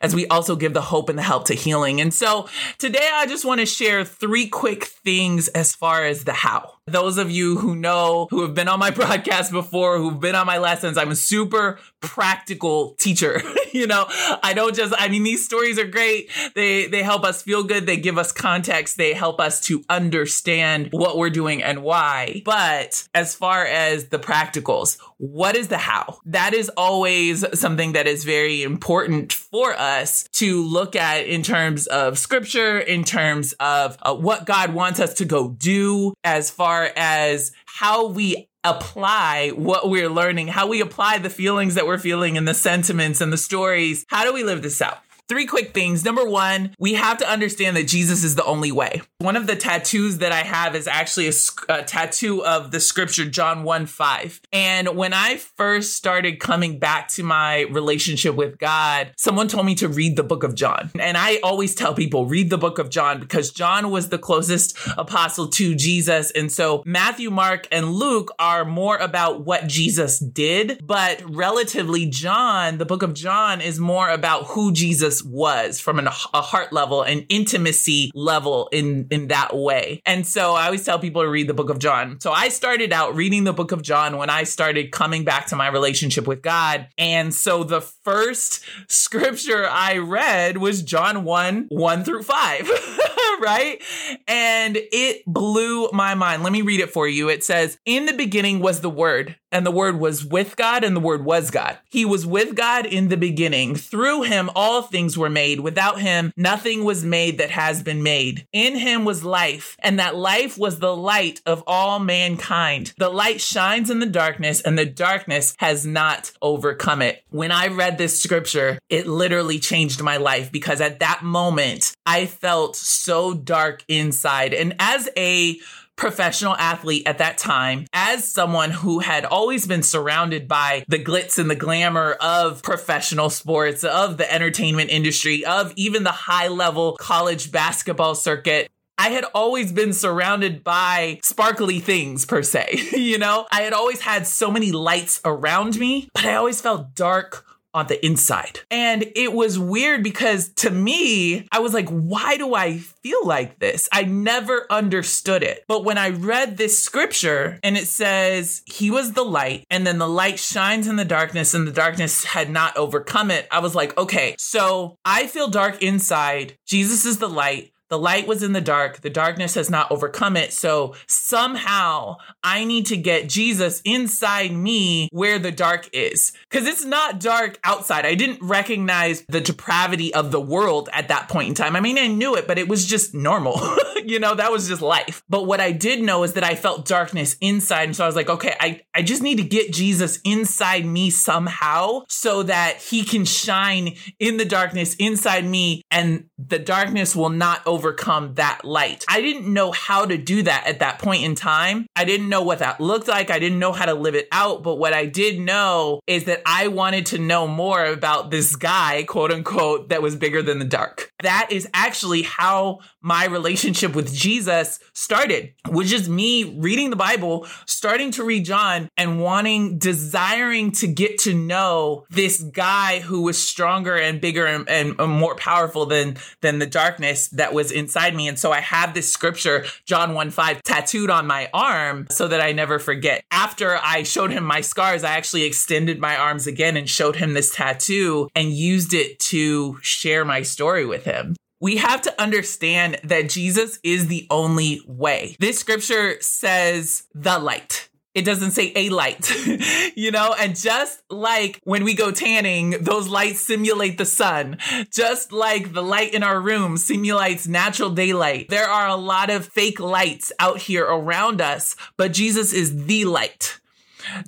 as 0.02 0.16
we 0.16 0.28
also 0.28 0.56
give 0.56 0.74
the 0.74 0.82
hope 0.82 1.10
and 1.10 1.18
the 1.18 1.24
help 1.24 1.46
to 1.46 1.54
healing. 1.54 2.02
And 2.02 2.14
so 2.14 2.48
today 2.78 3.10
I 3.14 3.26
just 3.26 3.46
want 3.46 3.60
to 3.60 3.66
share 3.66 4.06
three 4.06 4.48
quick 4.48 4.86
things 4.86 5.48
as 5.50 5.76
far 5.76 6.04
as 6.04 6.24
the 6.24 6.34
how. 6.34 6.74
Those 6.92 7.18
of 7.18 7.32
you 7.32 7.58
who 7.58 7.76
know, 7.76 8.28
who 8.30 8.42
have 8.42 8.54
been 8.54 8.68
on 8.68 8.80
my 8.80 8.92
broadcast 9.00 9.52
before, 9.52 9.98
who've 9.98 10.20
been 10.20 10.36
on 10.36 10.46
my 10.46 10.58
lessons, 10.58 10.98
I'm 10.98 11.12
a 11.12 11.16
super 11.16 11.80
practical 12.02 12.96
teacher. 13.00 13.42
you 13.74 13.88
know, 13.88 14.06
I 14.10 14.54
don't 14.54 14.76
just, 14.76 14.94
I 14.98 15.08
mean, 15.08 15.24
these 15.24 15.46
stories 15.46 15.78
are 15.80 15.88
great. 15.88 16.30
They, 16.56 16.88
they 16.88 17.04
help 17.04 17.24
us 17.24 17.42
feel 17.42 17.64
good. 17.64 17.86
They 17.86 17.98
give 17.98 18.18
us 18.18 18.32
context. 18.32 18.98
They 18.98 19.14
help 19.14 19.40
us 19.40 19.62
to 19.62 19.84
understand 19.90 20.90
what 20.92 21.18
we're 21.18 21.30
doing 21.30 21.62
and 21.64 21.84
why. 21.84 22.42
But 22.46 23.08
as 23.14 23.36
far 23.36 23.66
as 23.66 24.08
the 24.08 24.20
practicals, 24.20 24.98
what 25.18 25.56
is 25.56 25.68
the 25.68 25.78
how? 25.78 26.20
That 26.26 26.54
is 26.54 26.70
always 26.78 27.46
something 27.60 27.94
that 27.94 28.08
is 28.08 28.24
very 28.24 28.64
important 28.64 29.34
for 29.34 29.74
us 29.74 30.24
to 30.34 30.64
look 30.64 30.96
at 30.96 31.26
in 31.26 31.44
terms 31.44 31.88
of 31.88 32.18
scripture, 32.18 32.80
in 32.80 33.04
terms 33.04 33.54
of 33.60 33.98
uh, 34.02 34.16
what 34.16 34.46
God 34.46 34.74
wants 34.74 35.00
us 35.00 35.16
to 35.16 35.26
go 35.26 35.50
do 35.50 36.14
as 36.24 36.50
far 36.50 36.79
far 36.80 36.92
as 36.96 37.52
how 37.66 38.08
we 38.08 38.48
apply 38.64 39.50
what 39.50 39.90
we're 39.90 40.10
learning, 40.10 40.48
how 40.48 40.68
we 40.68 40.82
apply 40.82 41.18
the 41.18 41.30
feelings 41.30 41.76
that 41.76 41.86
we're 41.86 41.98
feeling 41.98 42.38
and 42.38 42.48
the 42.48 42.54
sentiments 42.54 43.22
and 43.22 43.32
the 43.32 43.38
stories. 43.38 44.06
How 44.10 44.26
do 44.26 44.34
we 44.34 44.44
live 44.44 44.62
this 44.62 44.82
out? 44.82 45.00
Three 45.30 45.46
quick 45.46 45.76
things. 45.76 46.04
Number 46.04 46.26
one, 46.26 46.74
we 46.80 46.96
have 46.96 47.20
to 47.20 47.30
understand 47.30 47.78
that 47.78 47.88
Jesus 47.88 48.24
is 48.24 48.34
the 48.34 48.44
only 48.46 48.72
way. 48.72 49.04
One 49.20 49.36
of 49.36 49.46
the 49.46 49.56
tattoos 49.56 50.18
that 50.18 50.32
I 50.32 50.42
have 50.42 50.76
is 50.76 50.88
actually 50.88 51.28
a, 51.28 51.34
a, 51.70 51.84
tattoo 51.84 52.44
of 52.44 52.72
the 52.72 52.80
scripture 52.80 53.30
John 53.30 53.62
1 53.62 53.86
5. 53.86 54.42
And 54.52 54.96
when 54.98 55.14
I 55.14 55.36
first 55.38 55.96
started 55.96 56.40
coming 56.40 56.80
back 56.80 57.10
to 57.10 57.24
my 57.24 57.66
relationship 57.70 58.34
with 58.34 58.58
God, 58.58 59.12
someone 59.18 59.48
told 59.48 59.68
me 59.68 59.76
to 59.76 59.88
read 59.88 60.16
the 60.16 60.24
book 60.24 60.44
of 60.44 60.56
John. 60.56 60.90
And 61.00 61.16
I 61.16 61.38
always 61.44 61.76
tell 61.76 61.94
people, 61.94 62.26
read 62.26 62.50
the 62.50 62.58
book 62.58 62.80
of 62.80 62.90
John 62.90 63.20
because 63.20 63.52
John 63.52 63.92
was 63.92 64.10
the 64.10 64.18
closest 64.18 64.80
apostle 64.98 65.50
to 65.50 65.76
Jesus. 65.76 66.32
And 66.32 66.52
so 66.52 66.82
Matthew, 66.88 67.30
Mark, 67.30 67.68
and 67.72 67.92
Luke 67.92 68.32
are 68.40 68.66
more 68.66 68.98
about 68.98 69.46
what 69.46 69.68
Jesus 69.68 70.18
did, 70.18 70.82
but 70.84 71.22
relatively, 71.24 72.08
John, 72.08 72.80
the 72.80 72.86
book 72.86 73.04
of 73.04 73.14
John, 73.14 73.62
is 73.62 73.80
more 73.80 74.10
about 74.10 74.46
who 74.46 74.72
Jesus 74.72 75.19
was 75.24 75.80
from 75.80 76.00
an, 76.00 76.08
a 76.08 76.42
heart 76.42 76.74
level, 76.74 77.02
an 77.02 77.26
intimacy 77.30 78.12
level 78.14 78.70
in, 78.72 79.08
in 79.12 79.28
that 79.28 79.56
way. 79.56 80.02
And 80.06 80.26
so 80.26 80.54
I 80.54 80.66
always 80.66 80.84
tell 80.84 81.00
people 81.00 81.22
to 81.22 81.30
read 81.30 81.48
the 81.48 81.54
book 81.54 81.70
of 81.70 81.80
John. 81.80 82.20
So 82.20 82.32
I 82.32 82.50
started 82.50 82.94
out 82.94 83.16
reading 83.16 83.44
the 83.44 83.54
book 83.54 83.72
of 83.72 83.82
John 83.82 84.18
when 84.18 84.30
I 84.30 84.44
started 84.44 84.92
coming 84.92 85.24
back 85.24 85.48
to 85.48 85.56
my 85.56 85.68
relationship 85.68 86.28
with 86.28 86.42
God. 86.42 86.88
And 86.98 87.34
so 87.34 87.64
the 87.64 87.82
first 87.82 88.64
scripture 88.88 89.68
I 89.68 89.98
read 89.98 90.58
was 90.58 90.82
John 90.82 91.24
1, 91.24 91.68
1 91.70 92.04
through 92.04 92.24
5. 92.24 92.72
right? 93.40 93.82
And 94.28 94.78
it 94.78 95.24
blew 95.26 95.90
my 95.92 96.16
mind. 96.16 96.44
Let 96.44 96.52
me 96.52 96.62
read 96.62 96.80
it 96.80 96.92
for 96.92 97.08
you. 97.08 97.30
It 97.30 97.44
says, 97.44 97.78
In 97.86 98.06
the 98.06 98.14
beginning 98.14 98.60
was 98.60 98.82
the 98.82 98.90
Word, 98.90 99.36
and 99.52 99.66
the 99.66 99.72
Word 99.72 100.00
was 100.00 100.26
with 100.26 100.56
God, 100.56 100.84
and 100.84 100.96
the 100.96 101.02
Word 101.02 101.26
was 101.26 101.52
God. 101.52 101.78
He 101.90 102.06
was 102.06 102.26
with 102.26 102.56
God 102.56 102.86
in 102.86 103.10
the 103.10 103.18
beginning. 103.18 103.76
Through 103.76 104.24
him, 104.24 104.50
all 104.56 104.82
things 104.82 105.09
were 105.18 105.30
made. 105.30 105.60
Without 105.60 106.02
him, 106.02 106.32
nothing 106.36 106.84
was 106.84 107.04
made 107.04 107.38
that 107.38 107.52
has 107.52 107.84
been 107.84 108.04
made. 108.04 108.48
In 108.52 108.76
him 108.76 109.06
was 109.06 109.24
life, 109.24 109.78
and 109.80 110.00
that 110.00 110.16
life 110.16 110.58
was 110.58 110.80
the 110.80 110.96
light 110.96 111.42
of 111.46 111.64
all 111.68 112.00
mankind. 112.00 112.94
The 112.98 113.10
light 113.10 113.42
shines 113.42 113.90
in 113.90 114.00
the 114.00 114.06
darkness, 114.06 114.62
and 114.62 114.78
the 114.78 114.86
darkness 114.86 115.56
has 115.60 115.86
not 115.86 116.32
overcome 116.42 117.02
it. 117.02 117.24
When 117.30 117.52
I 117.52 117.68
read 117.68 117.98
this 117.98 118.22
scripture, 118.22 118.80
it 118.90 119.08
literally 119.08 119.60
changed 119.60 120.02
my 120.02 120.18
life 120.18 120.52
because 120.52 120.82
at 120.82 121.00
that 121.00 121.24
moment, 121.24 121.96
I 122.06 122.26
felt 122.26 122.76
so 122.76 123.34
dark 123.34 123.84
inside. 123.88 124.54
And 124.54 124.76
as 124.80 125.10
a 125.18 125.60
professional 126.00 126.56
athlete 126.56 127.04
at 127.06 127.20
that 127.20 127.38
time, 127.38 127.86
as 127.94 128.26
someone 128.26 128.72
who 128.72 129.00
had 129.00 129.26
always 129.26 129.68
been 129.68 129.84
surrounded 129.84 130.48
by 130.48 130.84
the 130.88 130.98
glitz 130.98 131.38
and 131.38 131.52
the 131.52 131.56
glamour 131.56 132.14
of 132.14 132.64
professional 132.64 133.30
sports, 133.30 133.84
of 133.84 134.18
the 134.18 134.34
entertainment 134.34 134.90
industry, 134.90 135.46
of 135.46 135.74
even 135.76 136.04
the 136.04 136.12
high 136.12 136.48
level 136.48 136.96
college 137.00 137.52
basketball 137.52 138.16
circuit, 138.16 138.70
I 138.98 139.10
had 139.10 139.26
always 139.34 139.72
been 139.72 139.94
surrounded 139.94 140.64
by 140.64 141.20
sparkly 141.24 141.80
things 141.80 142.26
per 142.26 142.44
se. 142.44 142.90
you 142.98 143.18
know, 143.18 143.46
I 143.52 143.62
had 143.62 143.74
always 143.74 144.02
had 144.02 144.26
so 144.26 144.52
many 144.52 144.72
lights 144.72 145.22
around 145.24 145.78
me, 145.78 146.10
but 146.14 146.26
I 146.26 146.36
always 146.36 146.62
felt 146.62 146.96
dark 146.96 147.46
on 147.74 147.88
the 147.88 148.04
inside. 148.06 148.62
And 148.72 149.06
it 149.16 149.34
was 149.34 149.60
weird 149.60 150.04
because 150.04 150.50
to 150.56 150.70
me, 150.70 151.48
I 151.52 151.60
was 151.60 151.74
like, 151.74 151.90
why 151.90 152.38
do 152.38 152.56
I 152.56 152.78
feel 152.78 153.26
like 153.26 153.60
this? 153.60 153.88
I 153.92 154.04
never 154.04 154.66
understood 154.70 155.44
it. 155.44 155.64
But 155.68 155.84
when 155.84 155.98
I 155.98 156.10
read 156.10 156.58
this 156.58 156.82
scripture 156.82 157.60
and 157.64 157.78
it 157.78 157.88
says, 157.88 158.62
He 158.66 158.92
was 158.92 159.14
the 159.14 159.24
light, 159.24 159.66
and 159.70 159.86
then 159.86 159.98
the 159.98 160.08
light 160.08 160.40
shines 160.40 160.88
in 160.88 160.96
the 160.96 161.06
darkness, 161.06 161.54
and 161.54 161.68
the 161.68 161.72
darkness 161.72 162.24
had 162.24 162.50
not 162.50 162.78
overcome 162.78 163.32
it, 163.32 163.48
I 163.52 163.60
was 163.60 163.76
like, 163.76 163.98
okay, 163.98 164.36
so 164.38 164.98
I 165.06 165.28
feel 165.28 165.50
dark 165.50 165.82
inside. 165.82 166.56
Jesus 166.66 167.06
is 167.06 167.18
the 167.18 167.30
light. 167.30 167.72
The 167.90 168.00
light 168.00 168.28
was 168.28 168.44
in 168.44 168.54
the 168.54 168.62
dark. 168.62 169.02
The 169.02 169.10
darkness 169.10 169.56
has 169.56 169.70
not 169.70 169.92
overcome 169.92 170.38
it. 170.38 170.54
So 170.54 170.96
somehow 171.08 172.18
I 172.44 172.64
need 172.66 172.86
to 172.88 172.98
get 172.98 173.30
Jesus 173.30 173.82
inside 173.84 174.52
me 174.52 175.10
where 175.12 175.40
the 175.40 175.52
dark 175.52 175.90
is. 175.92 176.34
Cause 176.50 176.66
it's 176.66 176.86
not 176.86 177.20
dark 177.20 177.60
outside. 177.64 178.06
I 178.06 178.16
didn't 178.16 178.42
recognize 178.42 179.24
the 179.28 179.42
depravity 179.42 180.14
of 180.14 180.32
the 180.32 180.42
world 180.42 180.90
at 180.94 181.08
that 181.08 181.30
point 181.30 181.50
in 181.50 181.56
time. 181.56 181.76
I 181.76 181.82
mean, 181.82 181.98
I 181.98 182.08
knew 182.08 182.36
it, 182.36 182.48
but 182.48 182.60
it 182.60 182.68
was 182.68 182.86
just 182.86 183.14
normal. 183.14 183.60
you 184.06 184.20
know, 184.20 184.36
that 184.36 184.52
was 184.52 184.68
just 184.68 184.82
life. 184.82 185.24
But 185.30 185.46
what 185.46 185.60
I 185.60 185.72
did 185.72 186.02
know 186.02 186.24
is 186.24 186.34
that 186.34 186.44
I 186.44 186.56
felt 186.56 186.86
darkness 186.86 187.36
inside. 187.42 187.84
And 187.84 187.96
so 187.96 188.04
I 188.04 188.08
was 188.08 188.16
like, 188.16 188.30
okay, 188.30 188.56
I, 188.60 188.82
I 188.94 189.02
just 189.02 189.22
need 189.22 189.38
to 189.38 189.44
get 189.44 189.74
Jesus 189.74 190.20
inside 190.24 190.86
me 190.86 191.10
somehow 191.10 192.04
so 192.08 192.44
that 192.44 192.78
he 192.78 193.04
can 193.04 193.26
shine 193.26 193.96
in 194.20 194.38
the 194.38 194.46
darkness 194.46 194.96
inside 194.96 195.46
me 195.46 195.82
and 195.92 196.29
the 196.48 196.60
darkness 196.60 197.16
will 197.16 197.30
not 197.30 197.62
overcome 197.66 198.36
that 198.36 198.64
light. 198.64 199.04
I 199.10 199.22
didn't 199.22 199.52
know 199.52 199.72
how 199.72 200.06
to 200.06 200.18
do 200.18 200.44
that 200.44 200.68
at 200.68 200.80
that 200.80 201.00
point 201.00 201.24
in 201.24 201.36
time. 201.36 201.86
I 201.96 202.06
didn't 202.06 202.30
know 202.30 202.44
what 202.44 202.60
that 202.60 202.80
looked 202.80 203.10
like. 203.10 203.30
I 203.30 203.40
didn't 203.40 203.60
know 203.60 203.74
how 203.74 203.86
to 203.86 203.94
live 203.94 204.16
it 204.16 204.30
out. 204.32 204.64
But 204.64 204.76
what 204.76 204.94
I 204.94 205.06
did 205.06 205.40
know 205.40 206.00
is 206.08 206.26
that 206.26 206.42
I 206.46 206.70
wanted 206.70 207.08
to 207.08 207.18
know 207.18 207.46
more 207.48 207.84
about 207.84 208.32
this 208.32 208.56
guy, 208.56 209.04
quote 209.04 209.32
unquote, 209.32 209.90
that 209.90 210.02
was 210.02 210.16
bigger 210.16 210.42
than 210.42 210.60
the 210.60 210.66
dark. 210.66 211.12
That 211.22 211.50
is 211.52 211.68
actually 211.74 212.22
how 212.22 212.80
my 213.02 213.26
relationship 213.26 213.96
with 213.96 214.14
Jesus 214.14 214.80
started, 214.94 215.54
which 215.70 215.92
is 215.94 216.10
me 216.10 216.44
reading 216.44 216.90
the 216.90 216.96
Bible, 216.96 217.48
starting 217.66 218.12
to 218.12 218.24
read 218.24 218.46
John 218.46 218.90
and 218.98 219.22
wanting, 219.22 219.78
desiring 219.78 220.72
to 220.74 220.88
get 220.88 221.18
to 221.20 221.34
know 221.34 222.06
this 222.10 222.42
guy 222.42 223.00
who 223.00 223.22
was 223.22 223.42
stronger 223.42 223.96
and 223.96 224.20
bigger 224.20 224.46
and, 224.46 224.68
and, 224.70 225.00
and 225.00 225.12
more 225.12 225.36
powerful 225.36 225.86
than, 225.86 226.18
than 226.42 226.60
the 226.60 226.66
darkness 226.66 227.30
that 227.30 227.54
was 227.54 227.72
inside 227.72 228.16
me. 228.16 228.28
And 228.28 228.38
so 228.38 228.52
I 228.52 228.60
have 228.60 228.94
this 228.94 229.12
scripture, 229.12 229.66
John 229.86 230.14
1 230.14 230.32
5, 230.32 230.64
tattooed 230.64 231.10
on 231.10 231.28
my 231.28 231.50
arm 231.54 232.08
so 232.10 232.28
that 232.28 232.42
I 232.42 232.52
never 232.52 232.80
forget. 232.80 233.24
After 233.32 233.80
I 233.82 234.04
showed 234.04 234.32
him 234.32 234.44
my 234.44 234.62
scars, 234.62 235.04
I 235.04 235.12
actually 235.12 235.44
extended 235.44 236.00
my 236.00 236.18
arms 236.18 236.48
again 236.48 236.76
and 236.76 236.90
showed 236.90 237.16
him 237.16 237.34
this 237.34 237.56
tattoo 237.56 238.30
and 238.36 238.52
used 238.52 238.94
it 238.94 239.20
to 239.20 239.78
share 239.82 240.26
my 240.26 240.42
story 240.42 240.86
with 240.86 241.06
him 241.06 241.36
we 241.60 241.78
have 241.78 242.02
to 242.04 242.22
understand 242.22 243.00
that 243.04 243.30
Jesus 243.30 243.80
is 243.84 244.08
the 244.08 244.28
only 244.30 244.82
way. 244.88 245.36
This 245.40 245.60
scripture 245.60 246.18
says 246.22 247.04
the 247.14 247.40
light. 247.40 247.90
It 248.16 248.26
doesn't 248.26 248.52
say 248.52 248.74
a 248.76 248.90
light, 248.90 249.32
you 249.96 250.12
know? 250.12 250.36
And 250.38 250.56
just 250.56 251.04
like 251.12 251.60
when 251.64 251.84
we 251.84 251.94
go 251.94 252.12
tanning, 252.12 252.72
those 252.82 253.08
lights 253.08 253.40
simulate 253.42 253.98
the 253.98 254.06
sun. 254.06 254.58
Just 254.92 255.32
like 255.32 255.74
the 255.74 255.84
light 255.84 256.14
in 256.14 256.24
our 256.24 256.42
room 256.42 256.78
simulates 256.78 257.48
natural 257.48 257.92
daylight. 257.92 258.50
There 258.50 258.68
are 258.68 258.88
a 258.88 258.96
lot 258.96 259.30
of 259.30 259.46
fake 259.46 259.80
lights 259.80 260.32
out 260.40 260.58
here 260.58 260.86
around 260.86 261.40
us, 261.40 261.76
but 261.98 262.12
Jesus 262.12 262.52
is 262.52 262.86
the 262.86 263.06
light. 263.06 263.60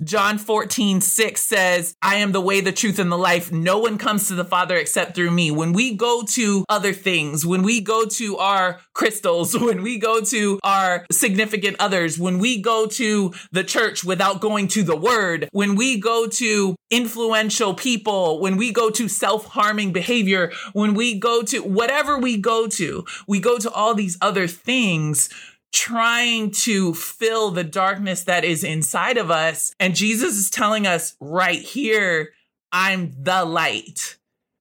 John 0.02 0.38
14, 0.38 1.00
6 1.00 1.40
says, 1.40 1.96
I 2.02 2.16
am 2.16 2.32
the 2.32 2.40
way, 2.40 2.60
the 2.60 2.72
truth, 2.72 2.98
and 2.98 3.10
the 3.10 3.18
life. 3.18 3.52
No 3.52 3.78
one 3.78 3.98
comes 3.98 4.28
to 4.28 4.34
the 4.34 4.44
Father 4.44 4.76
except 4.76 5.14
through 5.14 5.30
me. 5.30 5.50
When 5.50 5.72
we 5.72 5.94
go 5.94 6.22
to 6.30 6.64
other 6.68 6.92
things, 6.92 7.46
when 7.46 7.62
we 7.62 7.80
go 7.80 8.06
to 8.06 8.38
our 8.38 8.80
crystals, 8.94 9.58
when 9.58 9.82
we 9.82 9.98
go 9.98 10.20
to 10.20 10.58
our 10.62 11.06
significant 11.10 11.76
others, 11.78 12.18
when 12.18 12.38
we 12.38 12.60
go 12.60 12.86
to 12.86 13.32
the 13.50 13.64
church 13.64 14.04
without 14.04 14.40
going 14.40 14.68
to 14.68 14.82
the 14.82 14.96
word, 14.96 15.48
when 15.52 15.74
we 15.74 15.98
go 15.98 16.26
to 16.26 16.76
influential 16.90 17.74
people, 17.74 18.40
when 18.40 18.56
we 18.56 18.72
go 18.72 18.90
to 18.90 19.08
self 19.08 19.46
harming 19.46 19.92
behavior, 19.92 20.52
when 20.72 20.94
we 20.94 21.18
go 21.18 21.42
to 21.42 21.60
whatever 21.60 22.18
we 22.18 22.36
go 22.36 22.66
to, 22.66 23.04
we 23.26 23.40
go 23.40 23.58
to 23.58 23.70
all 23.70 23.94
these 23.94 24.18
other 24.20 24.46
things 24.46 25.28
trying 25.72 26.50
to 26.50 26.94
fill 26.94 27.50
the 27.50 27.64
darkness 27.64 28.24
that 28.24 28.44
is 28.44 28.62
inside 28.62 29.16
of 29.16 29.30
us. 29.30 29.74
And 29.80 29.96
Jesus 29.96 30.36
is 30.36 30.50
telling 30.50 30.86
us 30.86 31.16
right 31.20 31.60
here, 31.60 32.32
I'm 32.70 33.12
the 33.22 33.44
light. 33.44 34.18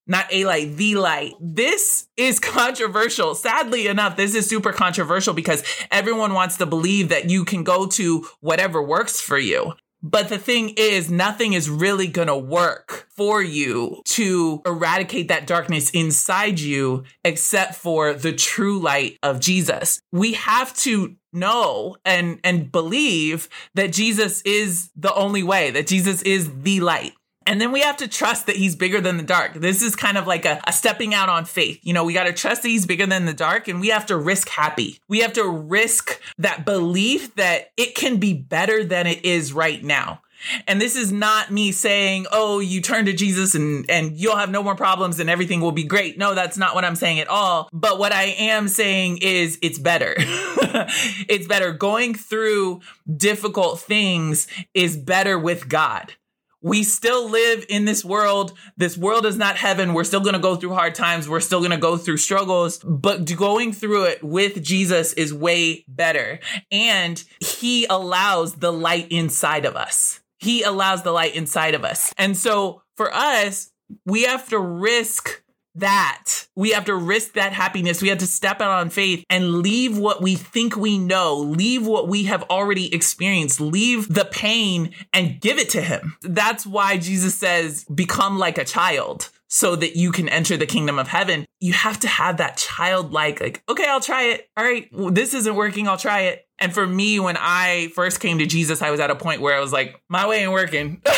Not 0.07 0.25
a 0.31 0.45
light, 0.45 0.75
the 0.77 0.95
light. 0.95 1.33
This 1.39 2.07
is 2.17 2.39
controversial. 2.39 3.35
Sadly 3.35 3.87
enough, 3.87 4.17
this 4.17 4.35
is 4.35 4.49
super 4.49 4.73
controversial 4.73 5.33
because 5.33 5.63
everyone 5.91 6.33
wants 6.33 6.57
to 6.57 6.65
believe 6.65 7.09
that 7.09 7.29
you 7.29 7.45
can 7.45 7.63
go 7.63 7.85
to 7.87 8.27
whatever 8.39 8.81
works 8.81 9.21
for 9.21 9.37
you. 9.37 9.73
But 10.03 10.29
the 10.29 10.39
thing 10.39 10.73
is, 10.77 11.11
nothing 11.11 11.53
is 11.53 11.69
really 11.69 12.07
to 12.27 12.37
work 12.37 13.07
for 13.09 13.41
you 13.41 14.01
to 14.05 14.61
eradicate 14.65 15.27
that 15.27 15.45
darkness 15.45 15.89
inside 15.91 16.59
you 16.59 17.03
except 17.23 17.75
for 17.75 18.13
the 18.13 18.33
true 18.33 18.79
light 18.79 19.17
of 19.21 19.39
Jesus. 19.39 20.01
We 20.11 20.33
have 20.33 20.75
to 20.77 21.15
know 21.33 21.95
and 22.03 22.39
and 22.43 22.71
believe 22.71 23.47
that 23.75 23.93
Jesus 23.93 24.41
is 24.41 24.89
the 24.95 25.13
only 25.13 25.43
way, 25.43 25.71
that 25.71 25.87
Jesus 25.87 26.21
is 26.23 26.51
the 26.61 26.79
light. 26.81 27.13
And 27.51 27.59
then 27.59 27.73
we 27.73 27.81
have 27.81 27.97
to 27.97 28.07
trust 28.07 28.45
that 28.45 28.55
he's 28.55 28.77
bigger 28.77 29.01
than 29.01 29.17
the 29.17 29.23
dark. 29.23 29.55
This 29.55 29.81
is 29.81 29.93
kind 29.93 30.17
of 30.17 30.25
like 30.25 30.45
a, 30.45 30.61
a 30.65 30.71
stepping 30.71 31.13
out 31.13 31.27
on 31.27 31.43
faith. 31.43 31.81
You 31.83 31.91
know, 31.91 32.05
we 32.05 32.13
got 32.13 32.23
to 32.23 32.31
trust 32.31 32.61
that 32.61 32.69
he's 32.69 32.85
bigger 32.85 33.05
than 33.05 33.25
the 33.25 33.33
dark 33.33 33.67
and 33.67 33.81
we 33.81 33.89
have 33.89 34.05
to 34.05 34.15
risk 34.15 34.47
happy. 34.47 35.01
We 35.09 35.19
have 35.19 35.33
to 35.33 35.43
risk 35.43 36.21
that 36.37 36.63
belief 36.63 37.35
that 37.35 37.71
it 37.75 37.93
can 37.93 38.21
be 38.21 38.33
better 38.33 38.85
than 38.85 39.05
it 39.05 39.25
is 39.25 39.51
right 39.51 39.83
now. 39.83 40.21
And 40.65 40.79
this 40.79 40.95
is 40.95 41.11
not 41.11 41.51
me 41.51 41.73
saying, 41.73 42.25
oh, 42.31 42.59
you 42.59 42.79
turn 42.79 43.03
to 43.03 43.13
Jesus 43.13 43.53
and, 43.53 43.85
and 43.91 44.17
you'll 44.17 44.37
have 44.37 44.49
no 44.49 44.63
more 44.63 44.75
problems 44.75 45.19
and 45.19 45.29
everything 45.29 45.59
will 45.59 45.73
be 45.73 45.83
great. 45.83 46.17
No, 46.17 46.33
that's 46.33 46.57
not 46.57 46.73
what 46.73 46.85
I'm 46.85 46.95
saying 46.95 47.19
at 47.19 47.27
all. 47.27 47.67
But 47.73 47.99
what 47.99 48.13
I 48.13 48.27
am 48.27 48.69
saying 48.69 49.17
is 49.21 49.59
it's 49.61 49.77
better. 49.77 50.13
it's 50.17 51.47
better. 51.47 51.73
Going 51.73 52.15
through 52.15 52.79
difficult 53.13 53.81
things 53.81 54.47
is 54.73 54.95
better 54.95 55.37
with 55.37 55.67
God 55.67 56.13
we 56.61 56.83
still 56.83 57.29
live 57.29 57.65
in 57.69 57.85
this 57.85 58.05
world. 58.05 58.53
This 58.77 58.97
world 58.97 59.25
is 59.25 59.37
not 59.37 59.57
heaven. 59.57 59.93
We're 59.93 60.03
still 60.03 60.19
going 60.19 60.33
to 60.33 60.39
go 60.39 60.55
through 60.55 60.73
hard 60.73 60.95
times. 60.95 61.27
We're 61.27 61.39
still 61.39 61.59
going 61.59 61.71
to 61.71 61.77
go 61.77 61.97
through 61.97 62.17
struggles, 62.17 62.77
but 62.79 63.25
going 63.35 63.73
through 63.73 64.05
it 64.05 64.23
with 64.23 64.63
Jesus 64.63 65.13
is 65.13 65.33
way 65.33 65.85
better. 65.87 66.39
And 66.71 67.23
he 67.39 67.85
allows 67.85 68.55
the 68.55 68.71
light 68.71 69.11
inside 69.11 69.65
of 69.65 69.75
us. 69.75 70.19
He 70.39 70.63
allows 70.63 71.03
the 71.03 71.11
light 71.11 71.35
inside 71.35 71.73
of 71.73 71.83
us. 71.83 72.13
And 72.17 72.37
so 72.37 72.83
for 72.95 73.13
us, 73.13 73.71
we 74.05 74.23
have 74.23 74.47
to 74.49 74.59
risk 74.59 75.40
that. 75.75 76.47
We 76.55 76.71
have 76.71 76.85
to 76.85 76.95
risk 76.95 77.33
that 77.33 77.53
happiness. 77.53 78.01
We 78.01 78.09
have 78.09 78.17
to 78.19 78.27
step 78.27 78.61
out 78.61 78.71
on 78.71 78.89
faith 78.89 79.23
and 79.29 79.59
leave 79.59 79.97
what 79.97 80.21
we 80.21 80.35
think 80.35 80.75
we 80.75 80.97
know, 80.97 81.37
leave 81.37 81.85
what 81.85 82.07
we 82.07 82.25
have 82.25 82.43
already 82.43 82.93
experienced, 82.93 83.61
leave 83.61 84.13
the 84.13 84.25
pain 84.25 84.93
and 85.13 85.39
give 85.39 85.57
it 85.57 85.69
to 85.69 85.81
him. 85.81 86.17
That's 86.21 86.65
why 86.65 86.97
Jesus 86.97 87.35
says, 87.35 87.85
become 87.85 88.37
like 88.37 88.57
a 88.57 88.65
child 88.65 89.29
so 89.47 89.75
that 89.75 89.97
you 89.97 90.13
can 90.13 90.29
enter 90.29 90.55
the 90.55 90.65
kingdom 90.65 90.97
of 90.97 91.09
heaven. 91.09 91.45
You 91.59 91.73
have 91.73 91.99
to 91.99 92.07
have 92.07 92.37
that 92.37 92.55
childlike, 92.55 93.41
like, 93.41 93.61
okay, 93.67 93.85
I'll 93.85 93.99
try 93.99 94.23
it. 94.23 94.49
All 94.55 94.63
right, 94.63 94.87
well, 94.93 95.11
this 95.11 95.33
isn't 95.33 95.55
working. 95.55 95.89
I'll 95.89 95.97
try 95.97 96.21
it. 96.21 96.47
And 96.57 96.73
for 96.73 96.87
me, 96.87 97.19
when 97.19 97.37
I 97.37 97.91
first 97.93 98.19
came 98.21 98.37
to 98.37 98.45
Jesus, 98.45 98.81
I 98.81 98.91
was 98.91 98.99
at 98.99 99.11
a 99.11 99.15
point 99.15 99.41
where 99.41 99.55
I 99.55 99.59
was 99.59 99.73
like, 99.73 99.99
my 100.07 100.25
way 100.27 100.43
ain't 100.43 100.51
working. 100.51 101.01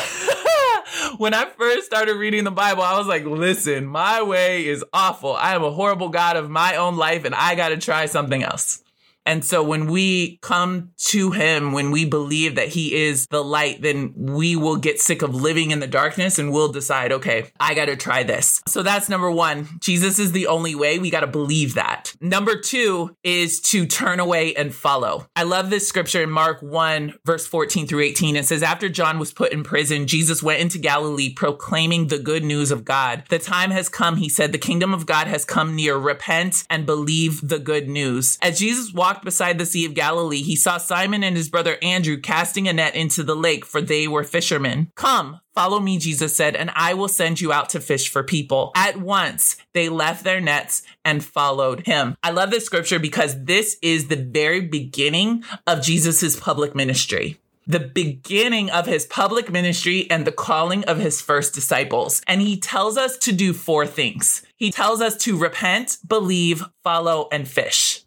when 1.17 1.33
I 1.33 1.45
first 1.45 1.85
started 1.85 2.15
reading 2.15 2.43
the 2.43 2.51
Bible, 2.51 2.83
I 2.83 2.97
was 2.97 3.07
like, 3.07 3.25
listen, 3.25 3.85
my 3.85 4.21
way 4.21 4.65
is 4.65 4.83
awful. 4.93 5.33
I 5.33 5.55
am 5.55 5.63
a 5.63 5.71
horrible 5.71 6.09
God 6.09 6.37
of 6.37 6.49
my 6.49 6.75
own 6.75 6.97
life 6.97 7.25
and 7.25 7.33
I 7.35 7.55
got 7.55 7.69
to 7.69 7.77
try 7.77 8.05
something 8.05 8.43
else. 8.43 8.82
And 9.25 9.43
so 9.43 9.63
when 9.63 9.87
we 9.87 10.37
come 10.41 10.91
to 10.97 11.31
him, 11.31 11.71
when 11.71 11.91
we 11.91 12.05
believe 12.05 12.55
that 12.55 12.69
he 12.69 12.93
is 12.93 13.27
the 13.27 13.43
light, 13.43 13.81
then 13.81 14.13
we 14.15 14.55
will 14.55 14.77
get 14.77 14.99
sick 14.99 15.21
of 15.21 15.35
living 15.35 15.71
in 15.71 15.79
the 15.79 15.87
darkness 15.87 16.39
and 16.39 16.51
we'll 16.51 16.71
decide, 16.71 17.11
okay, 17.11 17.51
I 17.59 17.73
got 17.73 17.85
to 17.85 17.95
try 17.95 18.23
this. 18.23 18.61
So 18.67 18.83
that's 18.83 19.09
number 19.09 19.31
one. 19.31 19.67
Jesus 19.79 20.19
is 20.19 20.31
the 20.31 20.47
only 20.47 20.75
way. 20.75 20.99
We 20.99 21.09
got 21.09 21.21
to 21.21 21.27
believe 21.27 21.75
that. 21.75 22.13
Number 22.19 22.59
two 22.59 23.15
is 23.23 23.59
to 23.61 23.85
turn 23.85 24.19
away 24.19 24.55
and 24.55 24.73
follow. 24.73 25.27
I 25.35 25.43
love 25.43 25.69
this 25.69 25.87
scripture 25.87 26.23
in 26.23 26.29
Mark 26.29 26.61
1, 26.61 27.19
verse 27.25 27.47
14 27.47 27.87
through 27.87 28.01
18. 28.01 28.35
It 28.35 28.45
says, 28.45 28.63
After 28.63 28.89
John 28.89 29.19
was 29.19 29.33
put 29.33 29.53
in 29.53 29.63
prison, 29.63 30.07
Jesus 30.07 30.43
went 30.43 30.61
into 30.61 30.79
Galilee 30.79 31.33
proclaiming 31.33 32.07
the 32.07 32.19
good 32.19 32.43
news 32.43 32.71
of 32.71 32.85
God. 32.85 33.23
The 33.29 33.39
time 33.39 33.71
has 33.71 33.89
come, 33.89 34.17
he 34.17 34.29
said, 34.29 34.51
the 34.51 34.57
kingdom 34.57 34.93
of 34.93 35.05
God 35.05 35.27
has 35.27 35.45
come 35.45 35.75
near. 35.75 35.97
Repent 35.97 36.65
and 36.69 36.85
believe 36.85 37.47
the 37.47 37.59
good 37.59 37.87
news. 37.87 38.37
As 38.41 38.59
Jesus 38.59 38.93
walked 38.93 39.12
walked 39.13 39.25
beside 39.25 39.59
the 39.59 39.65
Sea 39.67 39.85
of 39.85 39.93
Galilee, 39.93 40.41
he 40.41 40.55
saw 40.55 40.77
Simon 40.77 41.23
and 41.23 41.37
his 41.37 41.47
brother 41.47 41.77
Andrew 41.83 42.19
casting 42.19 42.67
a 42.67 42.73
net 42.73 42.95
into 42.95 43.21
the 43.21 43.35
lake, 43.35 43.63
for 43.63 43.79
they 43.79 44.07
were 44.07 44.23
fishermen. 44.23 44.91
Come, 44.95 45.39
Follow 45.53 45.79
me, 45.79 45.99
Jesus 45.99 46.35
said, 46.35 46.55
and 46.55 46.71
I 46.75 46.95
will 46.95 47.07
send 47.07 47.39
you 47.39 47.53
out 47.53 47.69
to 47.69 47.79
fish 47.79 48.09
for 48.09 48.23
people. 48.23 48.71
At 48.75 48.99
once, 48.99 49.55
they 49.73 49.87
left 49.87 50.23
their 50.23 50.41
nets 50.41 50.81
and 51.05 51.23
followed 51.23 51.85
him. 51.85 52.17
I 52.23 52.31
love 52.31 52.49
this 52.49 52.65
scripture 52.65 52.97
because 52.97 53.43
this 53.43 53.77
is 53.83 54.07
the 54.07 54.15
very 54.15 54.61
beginning 54.61 55.43
of 55.67 55.83
Jesus's 55.83 56.35
public 56.35 56.73
ministry 56.73 57.37
the 57.65 57.79
beginning 57.79 58.69
of 58.71 58.85
his 58.85 59.05
public 59.05 59.49
ministry 59.49 60.09
and 60.11 60.27
the 60.27 60.31
calling 60.31 60.83
of 60.83 60.97
his 60.97 61.21
first 61.21 61.53
disciples. 61.53 62.21
And 62.27 62.41
he 62.41 62.59
tells 62.59 62.97
us 62.97 63.17
to 63.19 63.31
do 63.31 63.53
four 63.53 63.87
things. 63.87 64.43
He 64.57 64.71
tells 64.71 65.01
us 65.01 65.15
to 65.23 65.37
repent, 65.37 65.97
believe, 66.05 66.63
follow, 66.83 67.27
and 67.31 67.47
fish. 67.47 68.02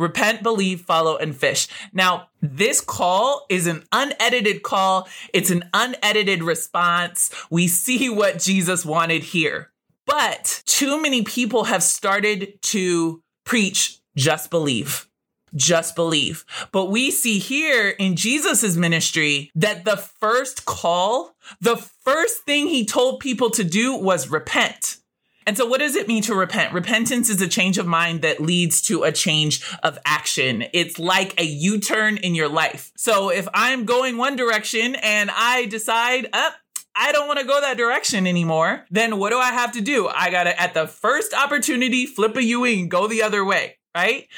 Repent, 0.00 0.42
believe, 0.42 0.80
follow, 0.80 1.18
and 1.18 1.36
fish. 1.36 1.68
Now, 1.92 2.28
this 2.40 2.80
call 2.80 3.44
is 3.50 3.66
an 3.66 3.84
unedited 3.92 4.62
call. 4.62 5.06
It's 5.34 5.50
an 5.50 5.68
unedited 5.74 6.42
response. 6.42 7.30
We 7.50 7.68
see 7.68 8.08
what 8.08 8.38
Jesus 8.38 8.82
wanted 8.82 9.22
here. 9.22 9.72
But 10.06 10.62
too 10.64 11.02
many 11.02 11.22
people 11.22 11.64
have 11.64 11.82
started 11.82 12.62
to 12.62 13.22
preach 13.44 14.00
just 14.16 14.50
believe. 14.50 15.06
Just 15.54 15.94
believe. 15.94 16.46
But 16.72 16.86
we 16.86 17.10
see 17.10 17.38
here 17.38 17.90
in 17.90 18.16
Jesus's 18.16 18.78
ministry 18.78 19.50
that 19.54 19.84
the 19.84 19.98
first 19.98 20.64
call, 20.64 21.36
the 21.60 21.76
first 21.76 22.44
thing 22.44 22.68
he 22.68 22.86
told 22.86 23.20
people 23.20 23.50
to 23.50 23.64
do 23.64 23.94
was 23.94 24.30
repent. 24.30 24.96
And 25.46 25.56
so, 25.56 25.66
what 25.66 25.80
does 25.80 25.96
it 25.96 26.06
mean 26.08 26.22
to 26.24 26.34
repent? 26.34 26.72
Repentance 26.72 27.28
is 27.30 27.40
a 27.40 27.48
change 27.48 27.78
of 27.78 27.86
mind 27.86 28.22
that 28.22 28.40
leads 28.40 28.82
to 28.82 29.02
a 29.04 29.12
change 29.12 29.64
of 29.82 29.98
action. 30.04 30.64
It's 30.72 30.98
like 30.98 31.40
a 31.40 31.44
U 31.44 31.80
turn 31.80 32.16
in 32.18 32.34
your 32.34 32.48
life. 32.48 32.92
So, 32.96 33.30
if 33.30 33.48
I'm 33.54 33.84
going 33.84 34.16
one 34.16 34.36
direction 34.36 34.94
and 34.96 35.30
I 35.34 35.66
decide, 35.66 36.26
up, 36.32 36.52
oh, 36.54 36.56
I 36.94 37.12
don't 37.12 37.28
want 37.28 37.38
to 37.38 37.46
go 37.46 37.60
that 37.60 37.76
direction 37.76 38.26
anymore, 38.26 38.84
then 38.90 39.16
what 39.18 39.30
do 39.30 39.38
I 39.38 39.50
have 39.50 39.72
to 39.72 39.80
do? 39.80 40.08
I 40.08 40.30
got 40.30 40.44
to, 40.44 40.60
at 40.60 40.74
the 40.74 40.86
first 40.86 41.32
opportunity, 41.32 42.04
flip 42.04 42.36
a 42.36 42.42
U 42.42 42.64
and 42.64 42.90
go 42.90 43.06
the 43.06 43.22
other 43.22 43.44
way. 43.44 43.78
right? 43.94 44.28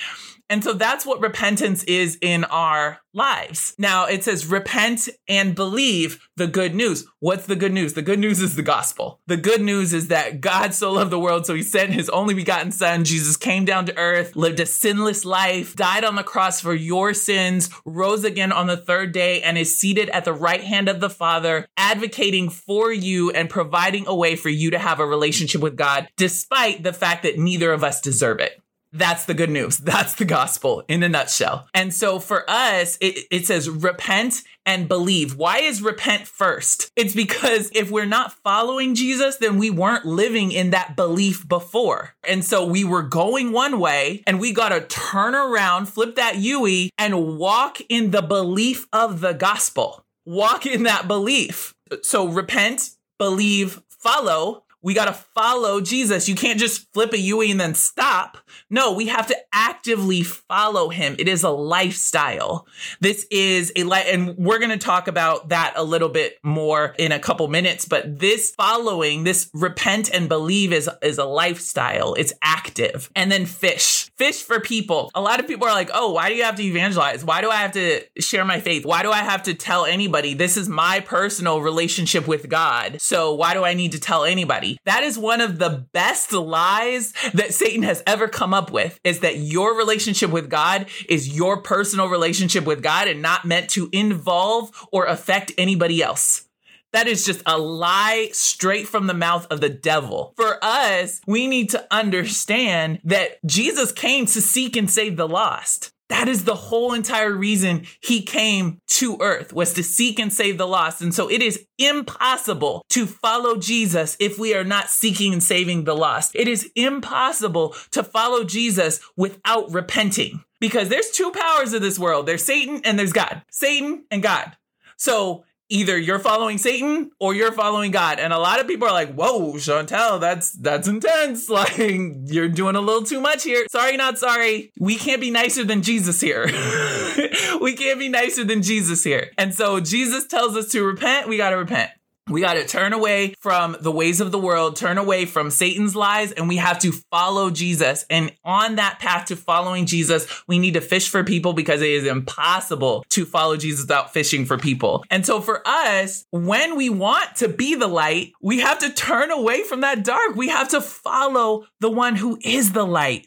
And 0.53 0.63
so 0.63 0.75
that's 0.75 1.07
what 1.07 1.23
repentance 1.23 1.83
is 1.85 2.19
in 2.21 2.45
our 2.45 2.99
lives. 3.15 3.75
Now 3.79 4.05
it 4.05 4.23
says, 4.23 4.45
repent 4.45 5.09
and 5.27 5.55
believe 5.55 6.29
the 6.37 6.47
good 6.47 6.75
news. 6.75 7.07
What's 7.21 7.47
the 7.47 7.57
good 7.57 7.73
news? 7.73 7.95
The 7.95 8.03
good 8.03 8.19
news 8.19 8.43
is 8.43 8.55
the 8.55 8.63
gospel. 8.63 9.21
The 9.27 9.39
good 9.39 9.63
news 9.63 9.95
is 9.95 10.09
that 10.09 10.43
God 10.43 10.75
so 10.75 10.93
loved 10.93 11.11
the 11.11 11.19
world, 11.19 11.47
so 11.47 11.55
he 11.55 11.63
sent 11.63 11.95
his 11.95 12.11
only 12.11 12.35
begotten 12.35 12.71
son. 12.71 13.05
Jesus 13.05 13.39
came 13.39 13.65
down 13.65 13.87
to 13.87 13.97
earth, 13.97 14.37
lived 14.37 14.61
a 14.61 14.67
sinless 14.67 15.25
life, 15.25 15.75
died 15.75 16.05
on 16.05 16.17
the 16.17 16.23
cross 16.23 16.61
for 16.61 16.75
your 16.75 17.15
sins, 17.15 17.71
rose 17.87 18.23
again 18.23 18.53
on 18.53 18.67
the 18.67 18.77
third 18.77 19.13
day, 19.13 19.41
and 19.41 19.57
is 19.57 19.79
seated 19.79 20.11
at 20.11 20.27
the 20.27 20.35
right 20.35 20.63
hand 20.63 20.87
of 20.87 21.01
the 21.01 21.11
Father, 21.11 21.67
advocating 21.79 22.51
for 22.51 22.93
you 22.93 23.31
and 23.31 23.49
providing 23.49 24.07
a 24.07 24.15
way 24.15 24.37
for 24.37 24.51
you 24.51 24.71
to 24.71 24.79
have 24.79 25.01
a 25.01 25.07
relationship 25.07 25.63
with 25.63 25.77
God, 25.77 26.09
despite 26.17 26.83
the 26.83 26.93
fact 26.93 27.23
that 27.23 27.39
neither 27.39 27.73
of 27.73 27.83
us 27.83 28.03
deserve 28.03 28.39
it. 28.41 28.62
That's 28.93 29.25
the 29.25 29.35
good 29.35 29.51
news. 29.51 29.79
That's 29.93 30.15
the 30.15 30.25
gospel 30.25 30.85
in 30.89 31.03
a 31.03 31.09
nutshell. 31.09 31.69
And 31.75 31.93
so 31.93 32.19
for 32.19 32.49
us, 32.49 32.99
it, 33.01 33.27
it, 33.31 33.47
says 33.47 33.69
repent 33.69 34.43
and 34.65 34.89
believe. 34.89 35.35
Why 35.37 35.59
is 35.59 35.83
repent 35.83 36.29
first? 36.29 36.93
It's 36.95 37.15
because 37.15 37.71
if 37.75 37.91
we're 37.91 38.05
not 38.05 38.33
following 38.33 38.95
Jesus, 38.95 39.37
then 39.37 39.59
we 39.59 39.71
weren't 39.71 40.05
living 40.05 40.53
in 40.53 40.71
that 40.71 40.95
belief 40.95 41.49
before. 41.49 42.15
And 42.29 42.45
so 42.45 42.65
we 42.65 42.85
were 42.85 43.03
going 43.03 43.53
one 43.53 43.81
way 43.81 44.23
and 44.27 44.39
we 44.39 44.53
got 44.53 44.69
to 44.69 44.83
turn 44.83 45.35
around, 45.35 45.87
flip 45.87 46.17
that 46.17 46.37
UE 46.37 46.91
and 46.99 47.39
walk 47.39 47.79
in 47.89 48.11
the 48.11 48.23
belief 48.23 48.87
of 48.93 49.21
the 49.21 49.33
gospel. 49.33 50.05
Walk 50.25 50.67
in 50.67 50.85
that 50.85 51.09
belief. 51.09 51.75
So 52.03 52.29
repent, 52.29 52.91
believe, 53.19 53.83
follow 53.89 54.65
we 54.83 54.95
got 54.95 55.05
to 55.07 55.13
follow 55.13 55.81
Jesus. 55.81 56.29
You 56.29 56.35
can't 56.35 56.59
just 56.59 56.93
flip 56.93 57.13
a 57.13 57.19
UE 57.19 57.51
and 57.51 57.61
then 57.61 57.75
stop. 57.75 58.39
No, 58.69 58.93
we 58.93 59.07
have 59.07 59.27
to 59.29 59.37
actively 59.53 60.23
follow 60.23 60.89
him. 60.89 61.15
It 61.19 61.29
is 61.29 61.45
a 61.45 61.51
lifestyle. 61.51 62.67
This 63.01 63.27
is 63.31 63.73
a 63.77 63.85
life, 63.85 64.07
and 64.09 64.37
we're 64.37 64.59
going 64.59 64.71
to 64.71 64.79
talk 64.79 65.09
about 65.09 65.51
that 65.51 65.75
a 65.77 65.85
little 65.85 66.09
bit 66.09 66.39
more 66.43 66.95
in 66.99 67.13
a 67.13 67.19
couple 67.19 67.47
minutes. 67.49 67.85
But 67.85 68.19
this 68.19 68.51
following, 68.51 69.25
this 69.25 69.51
repent 69.55 70.13
and 70.13 70.29
believe 70.29 70.73
is, 70.73 70.91
is 71.01 71.19
a 71.19 71.25
lifestyle. 71.25 72.15
It's 72.15 72.33
active. 72.43 73.11
And 73.15 73.31
then 73.31 73.47
fish, 73.47 74.02
fish 74.23 74.45
for 74.45 74.61
people. 74.61 75.11
A 75.17 75.21
lot 75.21 75.41
of 75.41 75.49
people 75.49 75.67
are 75.67 75.75
like, 75.75 75.91
oh, 75.93 76.13
why 76.13 76.29
do 76.29 76.37
you 76.37 76.45
have 76.45 76.55
to 76.55 76.63
evangelize? 76.63 77.25
Why 77.25 77.41
do 77.41 77.51
I 77.51 77.57
have 77.57 77.73
to 77.73 78.05
share 78.21 78.45
my 78.45 78.61
faith? 78.61 78.87
Why 78.87 79.03
do 79.03 79.11
I 79.11 79.19
have 79.19 79.43
to 79.45 79.55
tell 79.55 79.85
anybody? 79.85 80.35
This 80.35 80.57
is 80.57 80.69
my 80.69 81.01
personal 81.01 81.61
relationship 81.61 82.29
with 82.29 82.49
God. 82.49 83.01
So 83.01 83.35
why 83.35 83.53
do 83.55 83.65
I 83.65 83.75
need 83.75 83.91
to 83.93 84.01
tell 84.01 84.23
anybody? 84.23 84.79
That 84.85 85.03
is 85.03 85.19
one 85.19 85.41
of 85.41 85.59
the 85.59 85.89
best 85.93 86.33
lies 86.33 87.13
that 87.35 87.53
Satan 87.53 87.83
has 87.83 88.01
ever 88.07 88.29
come 88.29 88.55
up 88.55 88.71
with 88.71 89.01
is 89.03 89.21
that 89.21 89.39
your 89.39 89.77
relationship 89.77 90.31
with 90.31 90.49
God 90.49 90.87
is 91.09 91.37
your 91.37 91.61
personal 91.61 92.09
relationship 92.09 92.65
with 92.65 92.81
God 92.81 93.09
and 93.09 93.23
not 93.23 93.45
meant 93.45 93.71
to 93.71 93.89
involve 93.93 94.71
or 94.93 95.07
affect 95.07 95.51
anybody 95.59 96.01
else. 96.01 96.45
That 96.93 97.09
is 97.09 97.25
just 97.25 97.43
a 97.47 97.59
lie 97.59 98.29
straight 98.33 98.87
from 98.87 99.07
the 99.07 99.15
mouth 99.15 99.47
of 99.51 99.61
the 99.61 99.71
devil. 99.71 100.35
For 100.37 100.59
us, 100.63 101.21
we 101.27 101.47
need 101.47 101.71
to 101.71 101.87
understand 101.91 103.01
that 103.05 103.39
Jesus 103.47 103.93
came 103.93 104.27
to 104.27 104.41
seek 104.41 104.77
and 104.77 104.91
save 104.91 105.17
the 105.17 105.29
lost. 105.29 105.93
That 106.13 106.29
is 106.29 106.45
the 106.45 106.55
whole 106.55 106.93
entire 106.93 107.33
reason 107.33 107.87
he 108.03 108.21
came 108.21 108.79
to 108.89 109.17
earth 109.23 109.55
was 109.55 109.73
to 109.73 109.83
seek 109.83 110.19
and 110.19 110.31
save 110.31 110.59
the 110.59 110.67
lost. 110.67 111.01
And 111.01 111.15
so 111.15 111.31
it 111.31 111.41
is 111.41 111.65
impossible 111.79 112.85
to 112.91 113.07
follow 113.07 113.57
Jesus 113.57 114.19
if 114.21 114.39
we 114.39 114.55
are 114.55 114.63
not 114.63 114.91
seeking 114.91 115.33
and 115.33 115.43
saving 115.43 115.85
the 115.85 115.97
lost. 115.97 116.33
It 116.35 116.49
is 116.49 116.71
impossible 116.77 117.75
to 117.93 118.05
follow 118.05 118.45
Jesus 118.45 119.01
without 119.17 119.73
repenting 119.73 120.45
because 120.61 120.91
there's 120.91 121.11
two 121.11 121.31
powers 121.31 121.73
of 121.73 121.81
this 121.81 121.99
world. 121.99 122.27
There's 122.27 122.45
Satan 122.45 122.83
and 122.85 122.99
there's 122.99 123.15
God. 123.15 123.43
Satan 123.51 124.05
and 124.11 124.23
God. 124.23 124.55
So 124.99 125.45
either 125.73 125.99
you're 125.99 126.19
following 126.19 126.59
Satan 126.59 127.11
or 127.19 127.35
you're 127.35 127.51
following 127.51 127.91
God. 127.91 128.21
And 128.21 128.33
a 128.33 128.39
lot 128.39 128.61
of 128.61 128.69
people 128.69 128.87
are 128.87 128.93
like, 128.93 129.15
whoa, 129.15 129.55
Chantel, 129.55 130.21
that's 130.21 130.53
that's 130.53 130.87
intense. 130.87 131.49
Like 131.63 131.77
you're 131.77 132.49
doing 132.49 132.77
a 132.77 132.81
little 132.81 133.03
too 133.03 133.21
much 133.21 133.45
here. 133.45 133.67
Sorry, 133.71 133.97
not 133.97 134.19
sorry. 134.19 134.73
We 134.81 134.97
can't 134.97 135.21
be 135.21 135.31
nicer 135.31 135.65
than 135.65 135.83
Jesus 135.83 136.19
here. 136.21 136.47
we 137.61 137.77
can't 137.77 137.99
be 137.99 138.09
nicer 138.09 138.43
than 138.43 138.63
Jesus 138.63 139.05
here. 139.05 139.31
And 139.37 139.55
so 139.55 139.79
Jesus 139.79 140.27
tells 140.27 140.57
us 140.57 140.71
to 140.73 140.83
repent, 140.83 141.29
we 141.29 141.37
gotta 141.37 141.59
repent. 141.59 141.91
We 142.29 142.41
got 142.41 142.55
to 142.55 142.65
turn 142.65 142.93
away 142.93 143.35
from 143.41 143.77
the 143.81 143.91
ways 143.91 144.21
of 144.21 144.31
the 144.31 144.39
world, 144.39 144.77
turn 144.77 144.97
away 144.97 145.27
from 145.27 145.51
Satan's 145.51 145.97
lies, 145.97 146.31
and 146.31 146.49
we 146.49 146.57
have 146.59 146.79
to 146.81 146.93
follow 146.93 147.51
Jesus. 147.51 148.07
And 148.09 148.33
on 148.45 148.77
that 148.77 149.01
path 149.01 149.27
to 149.27 149.37
following 149.37 149.87
Jesus, 149.87 150.27
we 150.47 150.61
need 150.61 150.75
to 150.75 150.81
fish 150.81 151.09
for 151.09 151.25
people 151.25 151.53
because 151.53 151.83
it 151.83 151.91
is 151.91 152.07
impossible 152.07 153.05
to 153.11 153.25
follow 153.25 153.57
Jesus 153.57 153.83
without 153.83 154.13
fishing 154.13 154.47
for 154.47 154.57
people. 154.57 155.05
And 155.11 155.27
so 155.27 155.41
for 155.41 155.67
us, 155.67 156.25
when 156.31 156.77
we 156.77 156.89
want 156.89 157.37
to 157.37 157.49
be 157.49 157.75
the 157.75 157.89
light, 157.89 158.33
we 158.41 158.61
have 158.61 158.79
to 158.79 158.93
turn 158.93 159.33
away 159.33 159.65
from 159.65 159.81
that 159.81 160.05
dark. 160.05 160.37
We 160.37 160.49
have 160.49 160.69
to 160.69 160.81
follow 160.81 161.67
the 161.81 161.91
one 161.91 162.15
who 162.15 162.39
is 162.43 162.73
the 162.73 162.87
light. 162.87 163.27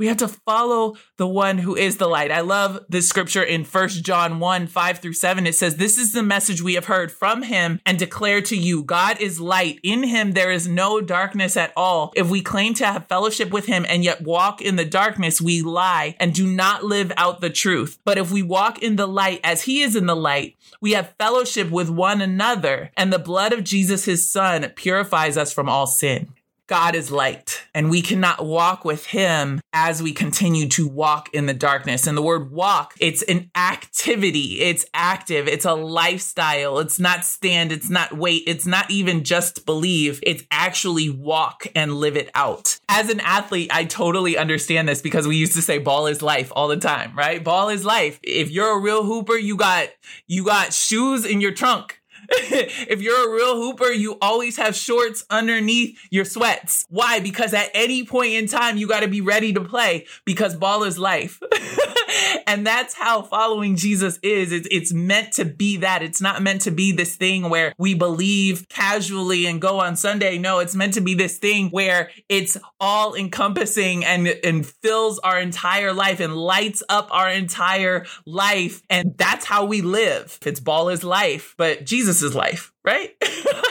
We 0.00 0.06
have 0.06 0.16
to 0.16 0.28
follow 0.28 0.96
the 1.18 1.26
one 1.26 1.58
who 1.58 1.76
is 1.76 1.98
the 1.98 2.06
light. 2.06 2.30
I 2.30 2.40
love 2.40 2.86
this 2.88 3.06
scripture 3.06 3.42
in 3.42 3.64
First 3.64 4.02
John 4.02 4.40
1 4.40 4.66
5 4.66 4.98
through 4.98 5.12
7. 5.12 5.46
It 5.46 5.54
says, 5.54 5.76
This 5.76 5.98
is 5.98 6.14
the 6.14 6.22
message 6.22 6.62
we 6.62 6.72
have 6.72 6.86
heard 6.86 7.12
from 7.12 7.42
him 7.42 7.82
and 7.84 7.98
declare 7.98 8.40
to 8.40 8.56
you 8.56 8.82
God 8.82 9.20
is 9.20 9.42
light. 9.42 9.78
In 9.82 10.02
him 10.02 10.32
there 10.32 10.50
is 10.50 10.66
no 10.66 11.02
darkness 11.02 11.54
at 11.54 11.74
all. 11.76 12.14
If 12.16 12.30
we 12.30 12.40
claim 12.40 12.72
to 12.74 12.86
have 12.86 13.08
fellowship 13.08 13.50
with 13.50 13.66
him 13.66 13.84
and 13.90 14.02
yet 14.02 14.22
walk 14.22 14.62
in 14.62 14.76
the 14.76 14.86
darkness, 14.86 15.38
we 15.38 15.60
lie 15.60 16.16
and 16.18 16.32
do 16.32 16.46
not 16.46 16.82
live 16.82 17.12
out 17.18 17.42
the 17.42 17.50
truth. 17.50 17.98
But 18.02 18.16
if 18.16 18.32
we 18.32 18.42
walk 18.42 18.82
in 18.82 18.96
the 18.96 19.06
light 19.06 19.40
as 19.44 19.64
he 19.64 19.82
is 19.82 19.94
in 19.94 20.06
the 20.06 20.16
light, 20.16 20.56
we 20.80 20.92
have 20.92 21.14
fellowship 21.18 21.70
with 21.70 21.90
one 21.90 22.22
another, 22.22 22.90
and 22.96 23.12
the 23.12 23.18
blood 23.18 23.52
of 23.52 23.64
Jesus, 23.64 24.06
his 24.06 24.32
son, 24.32 24.66
purifies 24.76 25.36
us 25.36 25.52
from 25.52 25.68
all 25.68 25.86
sin. 25.86 26.32
God 26.70 26.94
is 26.94 27.10
light 27.10 27.64
and 27.74 27.90
we 27.90 28.00
cannot 28.00 28.46
walk 28.46 28.84
with 28.84 29.06
him 29.06 29.60
as 29.72 30.00
we 30.00 30.12
continue 30.12 30.68
to 30.68 30.86
walk 30.86 31.28
in 31.34 31.46
the 31.46 31.52
darkness. 31.52 32.06
And 32.06 32.16
the 32.16 32.22
word 32.22 32.52
walk, 32.52 32.94
it's 33.00 33.22
an 33.22 33.50
activity. 33.56 34.60
It's 34.60 34.86
active. 34.94 35.48
It's 35.48 35.64
a 35.64 35.74
lifestyle. 35.74 36.78
It's 36.78 37.00
not 37.00 37.24
stand. 37.24 37.72
It's 37.72 37.90
not 37.90 38.16
wait. 38.16 38.44
It's 38.46 38.66
not 38.66 38.88
even 38.88 39.24
just 39.24 39.66
believe. 39.66 40.20
It's 40.22 40.44
actually 40.52 41.10
walk 41.10 41.66
and 41.74 41.96
live 41.96 42.16
it 42.16 42.30
out. 42.36 42.78
As 42.88 43.10
an 43.10 43.18
athlete, 43.18 43.70
I 43.74 43.84
totally 43.84 44.38
understand 44.38 44.88
this 44.88 45.02
because 45.02 45.26
we 45.26 45.34
used 45.34 45.54
to 45.54 45.62
say 45.62 45.78
ball 45.78 46.06
is 46.06 46.22
life 46.22 46.52
all 46.54 46.68
the 46.68 46.76
time, 46.76 47.18
right? 47.18 47.42
Ball 47.42 47.70
is 47.70 47.84
life. 47.84 48.20
If 48.22 48.48
you're 48.48 48.78
a 48.78 48.80
real 48.80 49.02
hooper, 49.02 49.36
you 49.36 49.56
got, 49.56 49.88
you 50.28 50.44
got 50.44 50.72
shoes 50.72 51.24
in 51.26 51.40
your 51.40 51.52
trunk 51.52 51.99
if 52.32 53.02
you're 53.02 53.28
a 53.28 53.34
real 53.34 53.56
hooper, 53.56 53.90
you 53.90 54.16
always 54.22 54.56
have 54.56 54.76
shorts 54.76 55.24
underneath 55.30 55.98
your 56.10 56.24
sweats. 56.24 56.86
Why? 56.88 57.18
Because 57.18 57.52
at 57.54 57.70
any 57.74 58.04
point 58.04 58.34
in 58.34 58.46
time, 58.46 58.76
you 58.76 58.86
got 58.86 59.00
to 59.00 59.08
be 59.08 59.20
ready 59.20 59.52
to 59.52 59.60
play 59.60 60.06
because 60.24 60.54
ball 60.54 60.84
is 60.84 60.96
life. 60.96 61.40
and 62.46 62.64
that's 62.64 62.94
how 62.94 63.22
following 63.22 63.74
Jesus 63.74 64.18
is. 64.22 64.52
It's, 64.52 64.68
it's 64.70 64.92
meant 64.92 65.32
to 65.34 65.44
be 65.44 65.78
that. 65.78 66.02
It's 66.02 66.20
not 66.20 66.40
meant 66.40 66.60
to 66.62 66.70
be 66.70 66.92
this 66.92 67.16
thing 67.16 67.50
where 67.50 67.74
we 67.78 67.94
believe 67.94 68.68
casually 68.68 69.46
and 69.46 69.60
go 69.60 69.80
on 69.80 69.96
Sunday. 69.96 70.38
No, 70.38 70.60
it's 70.60 70.76
meant 70.76 70.94
to 70.94 71.00
be 71.00 71.14
this 71.14 71.38
thing 71.38 71.68
where 71.70 72.10
it's 72.28 72.56
all 72.78 73.14
encompassing 73.16 74.04
and, 74.04 74.28
and 74.44 74.64
fills 74.64 75.18
our 75.20 75.40
entire 75.40 75.92
life 75.92 76.20
and 76.20 76.36
lights 76.36 76.82
up 76.88 77.08
our 77.10 77.28
entire 77.28 78.06
life. 78.24 78.82
And 78.88 79.16
that's 79.16 79.44
how 79.44 79.64
we 79.64 79.80
live. 79.80 80.38
It's 80.46 80.60
ball 80.60 80.90
is 80.90 81.02
life, 81.02 81.54
but 81.56 81.84
Jesus 81.84 82.19
is 82.22 82.34
life, 82.34 82.72
right? 82.84 83.14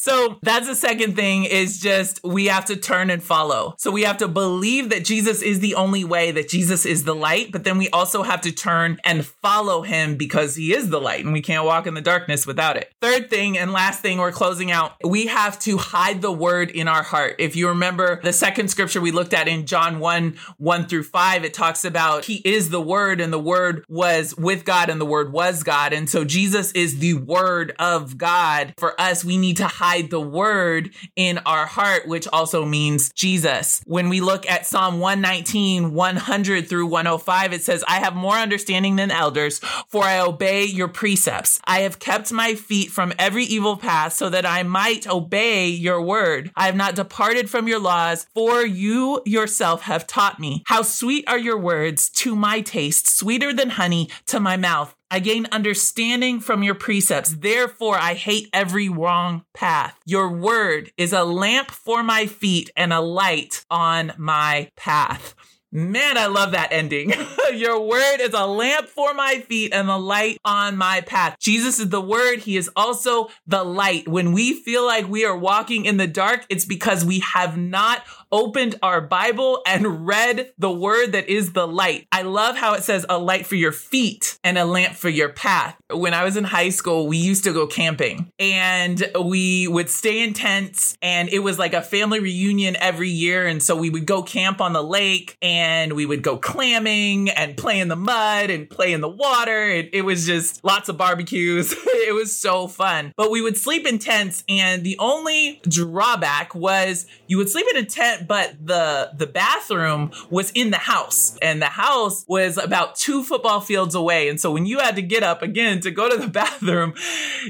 so 0.00 0.38
that's 0.42 0.68
the 0.68 0.76
second 0.76 1.16
thing 1.16 1.42
is 1.42 1.80
just 1.80 2.20
we 2.22 2.46
have 2.46 2.66
to 2.66 2.76
turn 2.76 3.10
and 3.10 3.20
follow. 3.20 3.74
So 3.78 3.90
we 3.90 4.02
have 4.02 4.18
to 4.18 4.28
believe 4.28 4.90
that 4.90 5.04
Jesus 5.04 5.42
is 5.42 5.58
the 5.58 5.74
only 5.74 6.04
way, 6.04 6.30
that 6.30 6.48
Jesus 6.48 6.86
is 6.86 7.02
the 7.02 7.16
light, 7.16 7.50
but 7.50 7.64
then 7.64 7.78
we 7.78 7.88
also 7.90 8.22
have 8.22 8.40
to 8.42 8.52
turn 8.52 9.00
and 9.04 9.26
follow 9.26 9.82
him 9.82 10.14
because 10.14 10.54
he 10.54 10.72
is 10.72 10.88
the 10.90 11.00
light 11.00 11.24
and 11.24 11.32
we 11.32 11.40
can't 11.40 11.64
walk 11.64 11.88
in 11.88 11.94
the 11.94 12.00
darkness 12.00 12.46
without 12.46 12.76
it. 12.76 12.92
Third 13.00 13.28
thing 13.28 13.58
and 13.58 13.72
last 13.72 14.00
thing 14.00 14.18
we're 14.18 14.30
closing 14.30 14.70
out, 14.70 14.92
we 15.02 15.26
have 15.26 15.58
to 15.60 15.78
hide 15.78 16.22
the 16.22 16.30
word 16.30 16.70
in 16.70 16.86
our 16.86 17.02
heart. 17.02 17.34
If 17.40 17.56
you 17.56 17.66
remember 17.66 18.20
the 18.22 18.32
second 18.32 18.68
scripture 18.68 19.00
we 19.00 19.10
looked 19.10 19.34
at 19.34 19.48
in 19.48 19.66
John 19.66 19.98
1 19.98 20.36
1 20.58 20.86
through 20.86 21.02
5, 21.02 21.44
it 21.44 21.54
talks 21.54 21.84
about 21.84 22.24
he 22.24 22.36
is 22.44 22.70
the 22.70 22.80
word 22.80 23.20
and 23.20 23.32
the 23.32 23.38
word 23.40 23.84
was 23.88 24.36
with 24.36 24.64
God 24.64 24.90
and 24.90 25.00
the 25.00 25.04
word 25.04 25.32
was 25.32 25.64
God. 25.64 25.92
And 25.92 26.08
so 26.08 26.24
Jesus 26.24 26.70
is 26.70 27.00
the 27.00 27.14
word 27.14 27.74
of 27.80 28.16
God. 28.16 28.74
For 28.78 28.98
us, 29.00 29.24
we 29.24 29.36
need 29.36 29.56
to 29.56 29.66
hide 29.66 29.87
hide 29.88 30.10
the 30.10 30.20
word 30.20 30.90
in 31.16 31.38
our 31.46 31.64
heart, 31.64 32.06
which 32.06 32.28
also 32.28 32.66
means 32.66 33.10
Jesus. 33.14 33.80
When 33.86 34.10
we 34.10 34.20
look 34.20 34.48
at 34.48 34.66
Psalm 34.66 35.00
119, 35.00 35.94
100 35.94 36.68
through 36.68 36.86
105, 36.86 37.52
it 37.54 37.62
says, 37.62 37.82
I 37.88 38.00
have 38.00 38.14
more 38.14 38.34
understanding 38.34 38.96
than 38.96 39.10
elders, 39.10 39.60
for 39.88 40.04
I 40.04 40.20
obey 40.20 40.66
your 40.66 40.88
precepts. 40.88 41.58
I 41.64 41.80
have 41.80 41.98
kept 41.98 42.30
my 42.30 42.54
feet 42.54 42.90
from 42.90 43.14
every 43.18 43.44
evil 43.44 43.78
path 43.78 44.12
so 44.12 44.28
that 44.28 44.44
I 44.44 44.62
might 44.62 45.08
obey 45.08 45.68
your 45.68 46.02
word. 46.02 46.50
I 46.54 46.66
have 46.66 46.76
not 46.76 46.94
departed 46.94 47.48
from 47.48 47.66
your 47.66 47.80
laws, 47.80 48.26
for 48.34 48.60
you 48.60 49.22
yourself 49.24 49.82
have 49.82 50.06
taught 50.06 50.38
me. 50.38 50.64
How 50.66 50.82
sweet 50.82 51.24
are 51.26 51.38
your 51.38 51.58
words 51.58 52.10
to 52.10 52.36
my 52.36 52.60
taste, 52.60 53.08
sweeter 53.08 53.54
than 53.54 53.70
honey 53.70 54.10
to 54.26 54.38
my 54.38 54.58
mouth. 54.58 54.97
I 55.10 55.20
gain 55.20 55.46
understanding 55.52 56.40
from 56.40 56.62
your 56.62 56.74
precepts. 56.74 57.30
Therefore, 57.30 57.96
I 57.96 58.14
hate 58.14 58.48
every 58.52 58.88
wrong 58.88 59.44
path. 59.54 59.98
Your 60.04 60.30
word 60.30 60.92
is 60.98 61.12
a 61.12 61.24
lamp 61.24 61.70
for 61.70 62.02
my 62.02 62.26
feet 62.26 62.70
and 62.76 62.92
a 62.92 63.00
light 63.00 63.64
on 63.70 64.12
my 64.18 64.70
path. 64.76 65.34
Man, 65.70 66.16
I 66.16 66.26
love 66.26 66.52
that 66.52 66.72
ending. 66.72 67.12
Your 67.54 67.78
word 67.82 68.20
is 68.20 68.32
a 68.32 68.46
lamp 68.46 68.88
for 68.88 69.12
my 69.12 69.40
feet 69.40 69.74
and 69.74 69.90
a 69.90 69.98
light 69.98 70.38
on 70.42 70.78
my 70.78 71.02
path. 71.02 71.36
Jesus 71.40 71.78
is 71.78 71.90
the 71.90 72.00
word. 72.00 72.38
He 72.38 72.56
is 72.56 72.70
also 72.74 73.28
the 73.46 73.64
light. 73.64 74.08
When 74.08 74.32
we 74.32 74.54
feel 74.54 74.86
like 74.86 75.08
we 75.08 75.26
are 75.26 75.36
walking 75.36 75.84
in 75.84 75.98
the 75.98 76.06
dark, 76.06 76.46
it's 76.48 76.64
because 76.64 77.04
we 77.04 77.18
have 77.18 77.58
not 77.58 78.02
opened 78.30 78.76
our 78.82 79.00
Bible 79.00 79.62
and 79.66 80.06
read 80.06 80.52
the 80.58 80.70
word 80.70 81.12
that 81.12 81.28
is 81.28 81.52
the 81.52 81.66
light. 81.66 82.06
I 82.12 82.22
love 82.22 82.56
how 82.56 82.74
it 82.74 82.82
says 82.82 83.06
a 83.08 83.18
light 83.18 83.46
for 83.46 83.54
your 83.54 83.72
feet 83.72 84.38
and 84.44 84.58
a 84.58 84.64
lamp 84.64 84.94
for 84.94 85.08
your 85.08 85.28
path. 85.28 85.76
When 85.90 86.14
I 86.14 86.24
was 86.24 86.36
in 86.36 86.44
high 86.44 86.68
school, 86.70 87.06
we 87.06 87.16
used 87.16 87.44
to 87.44 87.52
go 87.52 87.66
camping 87.66 88.30
and 88.38 89.10
we 89.24 89.68
would 89.68 89.88
stay 89.88 90.22
in 90.22 90.34
tents 90.34 90.96
and 91.00 91.28
it 91.28 91.38
was 91.40 91.58
like 91.58 91.72
a 91.72 91.82
family 91.82 92.20
reunion 92.20 92.76
every 92.76 93.08
year. 93.08 93.46
And 93.46 93.62
so 93.62 93.76
we 93.76 93.90
would 93.90 94.06
go 94.06 94.22
camp 94.22 94.60
on 94.60 94.72
the 94.72 94.82
lake 94.82 95.36
and 95.40 95.94
we 95.94 96.04
would 96.04 96.22
go 96.22 96.36
clamming 96.36 97.30
and 97.30 97.56
play 97.56 97.80
in 97.80 97.88
the 97.88 97.96
mud 97.96 98.50
and 98.50 98.68
play 98.68 98.92
in 98.92 99.00
the 99.00 99.08
water. 99.08 99.64
It, 99.64 99.90
it 99.92 100.02
was 100.02 100.26
just 100.26 100.62
lots 100.64 100.88
of 100.88 100.96
barbecues. 100.96 101.72
it 101.86 102.14
was 102.14 102.36
so 102.36 102.68
fun. 102.68 103.12
But 103.16 103.30
we 103.30 103.40
would 103.40 103.56
sleep 103.56 103.86
in 103.86 103.98
tents 103.98 104.44
and 104.48 104.84
the 104.84 104.96
only 104.98 105.60
drawback 105.66 106.54
was 106.54 107.06
you 107.26 107.38
would 107.38 107.48
sleep 107.48 107.66
in 107.74 107.78
a 107.78 107.84
tent 107.84 108.17
but 108.26 108.54
the 108.64 109.10
the 109.14 109.26
bathroom 109.26 110.10
was 110.30 110.50
in 110.52 110.70
the 110.70 110.78
house 110.78 111.36
and 111.42 111.60
the 111.60 111.66
house 111.66 112.24
was 112.26 112.58
about 112.58 112.96
two 112.96 113.22
football 113.22 113.60
fields 113.60 113.94
away. 113.94 114.28
And 114.28 114.40
so 114.40 114.50
when 114.50 114.66
you 114.66 114.78
had 114.78 114.96
to 114.96 115.02
get 115.02 115.22
up 115.22 115.42
again 115.42 115.80
to 115.80 115.90
go 115.90 116.08
to 116.08 116.16
the 116.16 116.28
bathroom 116.38 116.94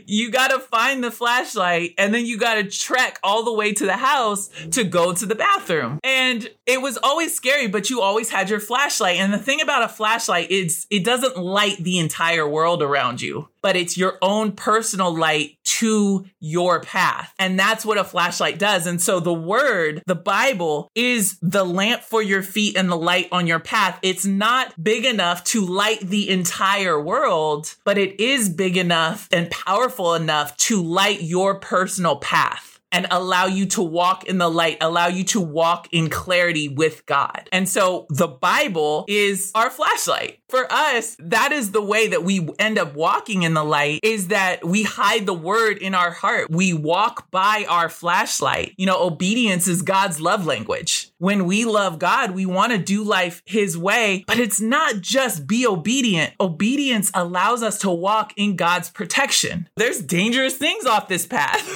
you 0.07 0.31
got 0.31 0.50
to 0.50 0.59
find 0.59 1.02
the 1.02 1.11
flashlight 1.11 1.94
and 1.98 2.12
then 2.12 2.26
you 2.26 2.38
got 2.38 2.54
to 2.54 2.64
trek 2.64 3.18
all 3.22 3.44
the 3.44 3.52
way 3.52 3.72
to 3.72 3.87
the 3.87 3.96
house 3.96 4.50
to 4.72 4.85
go 4.85 5.12
to 5.12 5.26
the 5.26 5.35
bathroom. 5.35 6.00
And 6.04 6.48
it 6.66 6.83
was 6.83 6.98
always 7.02 7.35
scary 7.35 7.68
but 7.68 7.90
you 7.90 8.00
always 8.00 8.31
had 8.31 8.50
your 8.50 8.61
flashlight. 8.61 9.16
And 9.16 9.33
the 9.33 9.38
thing 9.38 9.61
about 9.61 9.85
a 9.85 9.88
flashlight 9.88 10.50
is 10.50 10.87
it 10.90 11.04
doesn't 11.04 11.37
light 11.38 11.78
the 11.78 11.98
entire 11.98 12.48
world 12.48 12.83
around 12.83 13.22
you 13.22 13.48
but 13.68 13.76
it's 13.76 13.98
your 13.98 14.16
own 14.22 14.52
personal 14.52 15.14
light 15.14 15.59
to 15.62 16.24
your 16.40 16.81
path. 16.81 17.35
And 17.38 17.59
that's 17.59 17.85
what 17.85 17.98
a 17.98 18.02
flashlight 18.02 18.59
does. 18.59 18.87
And 18.87 18.98
so 18.98 19.20
the 19.20 19.35
word, 19.35 20.02
the 20.07 20.14
Bible, 20.14 20.90
is 20.94 21.38
the 21.42 21.64
lamp 21.64 22.00
for 22.00 22.22
your 22.22 22.42
feet 22.42 22.78
and 22.78 22.90
the 22.90 22.96
light 22.96 23.28
on 23.31 23.46
your 23.46 23.61
path. 23.61 23.98
It's 24.00 24.24
not 24.24 24.72
big 24.83 25.04
enough 25.04 25.44
to 25.44 25.66
light 25.66 26.00
the 26.00 26.31
entire 26.31 26.98
world, 26.98 27.74
but 27.85 27.98
it 27.98 28.18
is 28.18 28.48
big 28.48 28.78
enough 28.78 29.28
and 29.33 29.50
powerful 29.50 30.14
enough 30.14 30.57
to 30.57 30.83
light 30.83 31.20
your 31.20 31.57
personal 31.57 32.16
path 32.16 32.77
and 32.92 33.07
allow 33.11 33.46
you 33.46 33.66
to 33.66 33.83
walk 33.83 34.24
in 34.24 34.38
the 34.38 34.51
light, 34.51 34.79
allow 34.81 35.09
you 35.09 35.24
to 35.24 35.40
walk 35.40 35.88
in 35.92 36.09
clarity 36.09 36.68
with 36.68 37.05
God. 37.07 37.48
And 37.53 37.68
so 37.68 38.07
the 38.09 38.29
Bible 38.29 39.05
is 39.09 39.53
our 39.55 39.70
flashlight. 39.70 40.40
For 40.48 40.66
us, 40.70 41.16
that 41.18 41.53
is 41.53 41.72
the 41.72 41.83
way 41.83 42.09
that 42.09 42.24
we 42.24 42.48
end 42.59 42.79
up 42.79 42.94
walking 42.94 43.42
in 43.42 43.53
the 43.55 43.64
light 43.64 44.01
is 44.03 44.29
that 44.29 44.64
we 44.64 44.83
hide 44.83 45.27
the 45.27 45.35
word 45.35 45.79
in 45.79 45.94
our 45.94 46.11
heart. 46.11 46.51
We 46.51 46.72
walk 46.72 47.31
by 47.31 47.66
our 47.68 47.90
flashlight. 47.90 48.74
You 48.79 48.87
know, 48.87 49.03
obedience 49.03 49.68
is 49.68 49.83
God's 49.83 50.20
love 50.20 50.46
language. 50.46 51.11
When 51.20 51.46
we 51.46 51.64
love 51.64 51.98
God, 51.98 52.31
we 52.31 52.46
want 52.46 52.70
to 52.70 52.78
do 52.78 53.02
life 53.02 53.42
his 53.44 53.76
way, 53.76 54.22
but 54.28 54.38
it's 54.38 54.61
not 54.61 55.00
just 55.00 55.48
be 55.48 55.66
obedient. 55.66 56.33
Obedience 56.38 57.11
allows 57.12 57.61
us 57.61 57.78
to 57.78 57.90
walk 57.90 58.33
in 58.37 58.54
God's 58.54 58.88
protection. 58.88 59.68
There's 59.76 60.00
dangerous 60.00 60.57
things 60.57 60.87
off 60.87 61.09
this 61.09 61.26
path. 61.26 61.66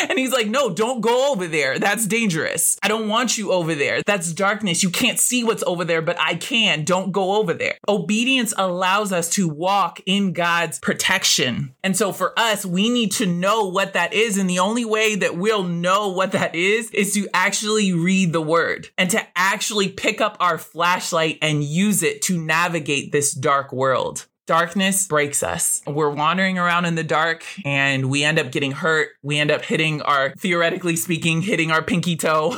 and 0.10 0.18
he's 0.18 0.32
like, 0.32 0.48
no, 0.48 0.74
don't 0.74 1.00
go 1.00 1.30
over 1.30 1.46
there. 1.46 1.78
That's 1.78 2.08
dangerous. 2.08 2.76
I 2.82 2.88
don't 2.88 3.06
want 3.06 3.38
you 3.38 3.52
over 3.52 3.76
there. 3.76 4.02
That's 4.04 4.32
darkness. 4.32 4.82
You 4.82 4.90
can't 4.90 5.20
see 5.20 5.44
what's 5.44 5.62
over 5.62 5.84
there, 5.84 6.02
but 6.02 6.16
I 6.18 6.34
can. 6.34 6.82
Don't 6.82 7.12
go 7.12 7.36
over 7.36 7.54
there. 7.54 7.76
Obedience 7.88 8.52
allows 8.58 9.12
us 9.12 9.30
to 9.30 9.48
walk 9.48 10.00
in 10.06 10.32
God's 10.32 10.80
protection. 10.80 11.72
And 11.84 11.96
so 11.96 12.12
for 12.12 12.36
us, 12.36 12.66
we 12.66 12.90
need 12.90 13.12
to 13.12 13.26
know 13.26 13.68
what 13.68 13.92
that 13.92 14.12
is. 14.12 14.38
And 14.38 14.50
the 14.50 14.58
only 14.58 14.84
way 14.84 15.14
that 15.14 15.36
we'll 15.36 15.62
know 15.62 16.08
what 16.08 16.32
that 16.32 16.56
is 16.56 16.90
is 16.90 17.14
to 17.14 17.28
actually 17.32 17.92
read 17.92 18.32
the 18.32 18.42
word 18.42 18.71
and 18.98 19.10
to 19.10 19.26
actually 19.36 19.88
pick 19.88 20.20
up 20.20 20.36
our 20.40 20.58
flashlight 20.58 21.38
and 21.42 21.64
use 21.64 22.02
it 22.02 22.22
to 22.22 22.38
navigate 22.38 23.12
this 23.12 23.32
dark 23.32 23.72
world 23.72 24.26
darkness 24.46 25.06
breaks 25.06 25.42
us. 25.42 25.80
We're 25.86 26.10
wandering 26.10 26.58
around 26.58 26.84
in 26.84 26.94
the 26.94 27.04
dark 27.04 27.44
and 27.64 28.10
we 28.10 28.24
end 28.24 28.38
up 28.38 28.50
getting 28.50 28.72
hurt. 28.72 29.10
We 29.22 29.38
end 29.38 29.50
up 29.50 29.62
hitting 29.64 30.02
our, 30.02 30.34
theoretically 30.36 30.96
speaking, 30.96 31.42
hitting 31.42 31.70
our 31.70 31.82
pinky 31.82 32.16
toe 32.16 32.52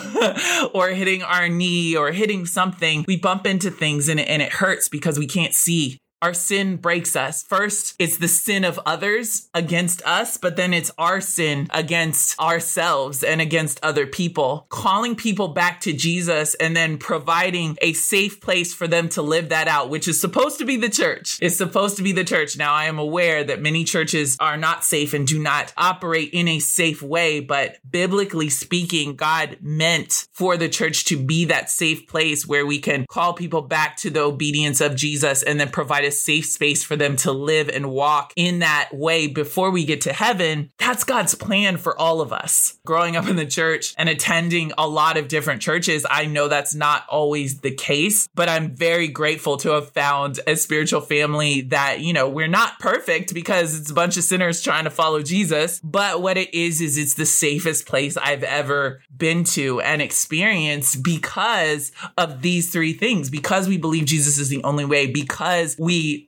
or 0.74 0.88
hitting 0.88 1.22
our 1.22 1.48
knee 1.48 1.96
or 1.96 2.10
hitting 2.10 2.46
something. 2.46 3.04
We 3.06 3.16
bump 3.16 3.46
into 3.46 3.70
things 3.70 4.08
and 4.08 4.18
and 4.18 4.42
it 4.42 4.52
hurts 4.52 4.88
because 4.88 5.18
we 5.18 5.26
can't 5.26 5.54
see 5.54 5.98
our 6.24 6.32
sin 6.32 6.76
breaks 6.76 7.16
us. 7.16 7.42
First, 7.42 7.94
it's 7.98 8.16
the 8.16 8.28
sin 8.28 8.64
of 8.64 8.80
others 8.86 9.50
against 9.52 10.00
us, 10.06 10.38
but 10.38 10.56
then 10.56 10.72
it's 10.72 10.90
our 10.96 11.20
sin 11.20 11.68
against 11.68 12.40
ourselves 12.40 13.22
and 13.22 13.42
against 13.42 13.78
other 13.84 14.06
people. 14.06 14.64
Calling 14.70 15.16
people 15.16 15.48
back 15.48 15.82
to 15.82 15.92
Jesus 15.92 16.54
and 16.54 16.74
then 16.74 16.96
providing 16.96 17.76
a 17.82 17.92
safe 17.92 18.40
place 18.40 18.72
for 18.72 18.88
them 18.88 19.10
to 19.10 19.20
live 19.20 19.50
that 19.50 19.68
out, 19.68 19.90
which 19.90 20.08
is 20.08 20.18
supposed 20.18 20.56
to 20.60 20.64
be 20.64 20.78
the 20.78 20.88
church. 20.88 21.38
It's 21.42 21.58
supposed 21.58 21.98
to 21.98 22.02
be 22.02 22.12
the 22.12 22.24
church. 22.24 22.56
Now, 22.56 22.72
I 22.72 22.86
am 22.86 22.98
aware 22.98 23.44
that 23.44 23.60
many 23.60 23.84
churches 23.84 24.38
are 24.40 24.56
not 24.56 24.82
safe 24.82 25.12
and 25.12 25.26
do 25.26 25.38
not 25.38 25.74
operate 25.76 26.30
in 26.32 26.48
a 26.48 26.58
safe 26.58 27.02
way, 27.02 27.40
but 27.40 27.76
biblically 27.88 28.48
speaking, 28.48 29.14
God 29.14 29.58
meant 29.60 30.26
for 30.32 30.56
the 30.56 30.70
church 30.70 31.04
to 31.06 31.22
be 31.22 31.44
that 31.44 31.68
safe 31.68 32.08
place 32.08 32.46
where 32.46 32.64
we 32.64 32.78
can 32.78 33.04
call 33.10 33.34
people 33.34 33.60
back 33.60 33.98
to 33.98 34.08
the 34.08 34.22
obedience 34.22 34.80
of 34.80 34.96
Jesus 34.96 35.42
and 35.42 35.60
then 35.60 35.68
provide 35.68 36.06
a 36.06 36.13
safe 36.22 36.46
space 36.46 36.82
for 36.84 36.96
them 36.96 37.16
to 37.16 37.32
live 37.32 37.68
and 37.68 37.90
walk 37.90 38.32
in 38.36 38.60
that 38.60 38.90
way 38.92 39.26
before 39.26 39.70
we 39.70 39.84
get 39.84 40.02
to 40.02 40.12
heaven. 40.12 40.70
That's 40.78 41.04
God's 41.04 41.34
plan 41.34 41.76
for 41.76 41.98
all 41.98 42.20
of 42.20 42.32
us. 42.32 42.78
Growing 42.86 43.16
up 43.16 43.28
in 43.28 43.36
the 43.36 43.46
church 43.46 43.94
and 43.98 44.08
attending 44.08 44.72
a 44.78 44.88
lot 44.88 45.16
of 45.16 45.28
different 45.28 45.62
churches, 45.62 46.06
I 46.08 46.26
know 46.26 46.48
that's 46.48 46.74
not 46.74 47.04
always 47.08 47.60
the 47.60 47.74
case, 47.74 48.28
but 48.34 48.48
I'm 48.48 48.74
very 48.74 49.08
grateful 49.08 49.56
to 49.58 49.70
have 49.70 49.90
found 49.90 50.40
a 50.46 50.56
spiritual 50.56 51.00
family 51.00 51.62
that, 51.62 52.00
you 52.00 52.12
know, 52.12 52.28
we're 52.28 52.48
not 52.48 52.78
perfect 52.78 53.34
because 53.34 53.78
it's 53.78 53.90
a 53.90 53.94
bunch 53.94 54.16
of 54.16 54.24
sinners 54.24 54.62
trying 54.62 54.84
to 54.84 54.90
follow 54.90 55.22
Jesus, 55.22 55.80
but 55.80 56.22
what 56.22 56.36
it 56.36 56.52
is, 56.54 56.80
is 56.80 56.98
it's 56.98 57.14
the 57.14 57.26
safest 57.26 57.86
place 57.86 58.16
I've 58.16 58.44
ever 58.44 59.02
been 59.16 59.44
to 59.44 59.80
and 59.80 60.02
experienced 60.02 61.02
because 61.02 61.92
of 62.18 62.42
these 62.42 62.70
three 62.70 62.92
things, 62.92 63.30
because 63.30 63.68
we 63.68 63.78
believe 63.78 64.04
Jesus 64.04 64.38
is 64.38 64.48
the 64.48 64.62
only 64.64 64.84
way, 64.84 65.06
because 65.06 65.76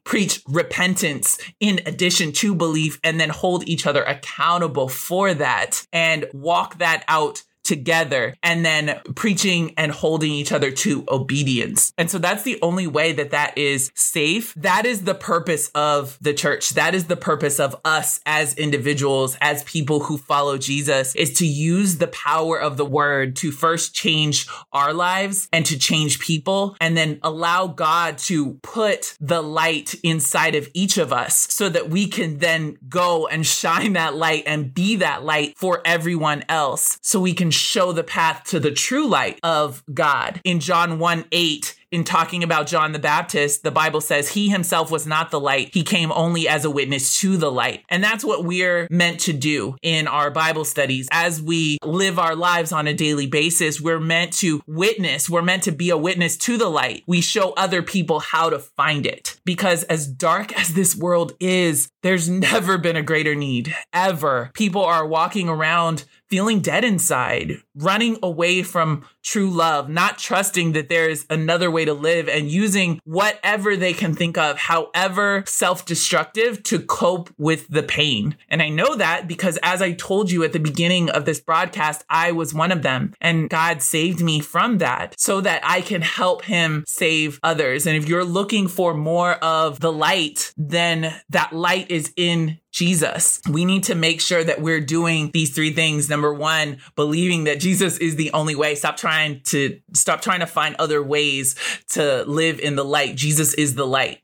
preach 0.05 0.43
repentance 0.47 1.39
in 1.61 1.81
addition 1.87 2.33
to 2.33 2.55
belief 2.55 2.99
and 3.03 3.21
then 3.21 3.29
hold 3.29 3.69
each 3.69 3.87
other 3.87 4.03
accountable 4.05 4.89
for 4.89 5.35
that 5.35 5.87
and 5.93 6.27
walk 6.33 6.79
that 6.79 7.05
out 7.09 7.43
together 7.67 8.35
and 8.43 8.65
then 8.65 9.01
preaching 9.15 9.75
and 9.77 9.93
holding 9.93 10.33
each 10.33 10.53
other 10.53 10.71
to 10.71 11.05
obedience. 11.09 11.93
And 11.99 12.11
so 12.11 12.19
that's 12.19 12.45
the 12.45 12.59
only 12.63 12.87
way 12.87 13.13
that 13.13 13.31
that 13.31 13.59
is 13.59 13.91
safe. 13.95 14.55
That 14.55 14.87
is 14.87 15.03
the 15.03 15.15
purpose 15.15 15.71
of 15.75 16.17
the 16.21 16.33
church. 16.33 16.71
That 16.71 16.95
is 16.95 17.07
the 17.07 17.17
purpose 17.17 17.61
of 17.61 17.77
us 17.85 18.21
as 18.25 18.55
individuals, 18.55 19.37
as 19.41 19.65
people 19.65 20.01
who 20.01 20.17
follow 20.17 20.59
Jesus 20.59 21.15
is 21.15 21.35
to 21.35 21.47
use 21.47 21.99
the 21.99 22.07
power 22.09 22.59
of 22.59 22.77
the 22.77 22.85
word 22.85 23.37
to 23.37 23.51
first 23.51 23.95
change 23.95 24.47
our 24.73 24.93
lives 24.93 25.49
and 25.53 25.67
to 25.67 25.79
change 25.79 26.21
people 26.21 26.77
and 26.81 26.97
then 26.97 27.19
allow 27.23 27.67
God 27.67 28.19
to 28.19 28.55
put 28.63 29.17
the 29.21 29.43
light 29.43 29.95
inside 30.03 30.55
of 30.55 30.69
each 30.75 30.99
of 30.99 31.13
us 31.13 31.53
so 31.53 31.69
that 31.69 31.91
we 31.91 32.07
can 32.07 32.39
then 32.39 32.77
go 32.89 33.27
and 33.27 33.45
shine 33.47 33.95
that 33.95 34.15
light 34.15 34.45
and 34.47 34.73
be 34.73 34.97
that 34.97 35.25
light 35.25 35.57
for 35.57 35.83
everyone 35.85 36.45
else 36.49 36.99
so 37.03 37.21
we 37.21 37.35
can 37.35 37.51
show 37.57 37.93
the 37.93 38.05
path 38.05 38.45
to 38.45 38.61
the 38.61 38.71
true 38.71 39.07
light 39.07 39.39
of 39.43 39.83
God. 39.93 40.41
In 40.45 40.61
John 40.61 40.99
1 40.99 41.25
8, 41.33 41.75
in 41.93 42.05
talking 42.05 42.43
about 42.43 42.67
John 42.67 42.93
the 42.93 42.99
Baptist, 42.99 43.63
the 43.63 43.71
Bible 43.71 44.01
says 44.01 44.29
he 44.29 44.49
himself 44.49 44.91
was 44.91 45.07
not 45.07 45.31
the 45.31 45.41
light. 45.41 45.71
He 45.73 45.83
came 45.83 46.11
only 46.13 46.49
as 46.49 46.65
a 46.65 46.71
witness 46.71 47.21
to 47.21 47.37
the 47.37 47.51
light. 47.51 47.85
And 47.89 48.03
that's 48.03 48.25
what 48.25 48.45
we're 48.45 48.89
meant 48.91 49.21
to 49.21 49.33
do 49.33 49.77
in 49.83 50.09
our 50.09 50.31
Bible 50.31 50.65
studies. 50.65 51.09
As 51.13 51.41
we 51.41 51.79
live 51.85 52.19
our 52.19 52.35
lives 52.35 52.73
on 52.73 52.87
a 52.87 52.95
daily 52.95 53.27
basis, 53.27 53.81
we're 53.81 54.01
meant 54.01 54.33
to 54.35 54.61
witness. 54.67 55.31
We're 55.31 55.43
meant 55.43 55.63
to 55.65 55.73
be 55.73 55.91
a 55.91 55.97
witness 55.97 56.37
to 56.39 56.59
the 56.59 56.69
light. 56.69 57.05
We 57.07 57.21
show 57.21 57.53
other 57.53 57.83
people 57.83 58.21
how 58.21 58.51
to 58.51 58.59
find 58.59 59.07
it. 59.07 59.39
Because 59.45 59.85
as 59.85 60.07
dark 60.07 60.59
as 60.59 60.75
this 60.75 60.97
world 60.97 61.35
is, 61.39 61.89
there's 62.03 62.29
never 62.47 62.79
been 62.79 62.97
a 62.97 63.03
greater 63.03 63.35
need 63.35 63.75
ever. 63.93 64.51
People 64.55 64.85
are 64.85 65.07
walking 65.07 65.49
around 65.49 66.05
feeling 66.29 66.61
dead 66.61 66.85
inside, 66.85 67.59
running 67.75 68.19
away 68.23 68.63
from 68.63 69.05
true 69.23 69.51
love, 69.51 69.89
not 69.89 70.19
trusting 70.19 70.73
that 70.73 70.89
there 70.89 71.09
is 71.09 71.27
another 71.31 71.71
way 71.71 71.85
to 71.85 71.95
live 71.95 72.29
and 72.29 72.51
using 72.51 73.01
whatever 73.05 73.77
they 73.77 73.93
can 73.93 74.15
think 74.15 74.39
of, 74.39 74.59
however 74.59 75.45
self 75.47 75.85
destructive, 75.85 76.63
to 76.65 76.81
cope 76.81 77.31
with 77.39 77.69
the 77.69 77.83
pain. 77.83 78.37
And 78.49 78.63
I 78.63 78.69
know 78.69 78.95
that 78.97 79.29
because 79.29 79.59
as 79.63 79.83
I 79.83 79.93
told 79.93 80.31
you 80.31 80.45
at 80.45 80.53
the 80.53 80.59
beginning 80.59 81.11
of 81.11 81.25
this 81.25 81.41
broadcast, 81.41 82.05
I 82.09 82.33
was 82.33 82.55
one 82.55 82.73
of 82.73 82.83
them. 82.83 83.15
And 83.21 83.51
God 83.51 83.83
saved 83.83 84.21
me 84.21 84.41
from 84.41 84.79
that 84.79 85.15
so 85.19 85.41
that 85.41 85.61
I 85.65 85.81
can 85.81 86.03
help 86.03 86.45
Him 86.45 86.85
save 86.87 87.39
others. 87.43 87.87
And 87.87 87.97
if 87.97 88.09
you're 88.09 88.25
looking 88.25 88.69
for 88.69 88.95
more 88.95 89.35
of 89.35 89.81
the 89.81 89.93
light, 89.93 90.53
then 90.57 91.15
that 91.31 91.53
light 91.53 91.91
is 91.91 92.13
in 92.17 92.59
Jesus. 92.77 93.41
We 93.51 93.65
need 93.65 93.85
to 93.85 93.95
make 93.95 94.21
sure 94.21 94.45
that 94.45 94.61
we're 94.61 94.83
doing 94.83 95.31
these 95.33 95.49
three 95.55 95.73
things. 95.73 96.11
Number 96.11 96.35
one, 96.35 96.77
believing 96.95 97.45
that 97.45 97.59
Jesus 97.59 97.97
is 97.97 98.17
the 98.17 98.31
only 98.33 98.55
way. 98.55 98.75
Stop 98.75 98.99
trying 98.99 99.41
to 99.45 99.81
stop 99.95 100.21
trying 100.21 100.41
to 100.41 100.47
find 100.47 100.77
other 100.79 101.03
ways 101.03 101.55
to 101.93 102.23
live 102.25 102.61
in 102.61 102.77
the 102.77 102.85
light. 102.85 103.17
Jesus 103.17 103.55
is 103.55 103.77
the 103.77 103.87
light. 103.87 104.19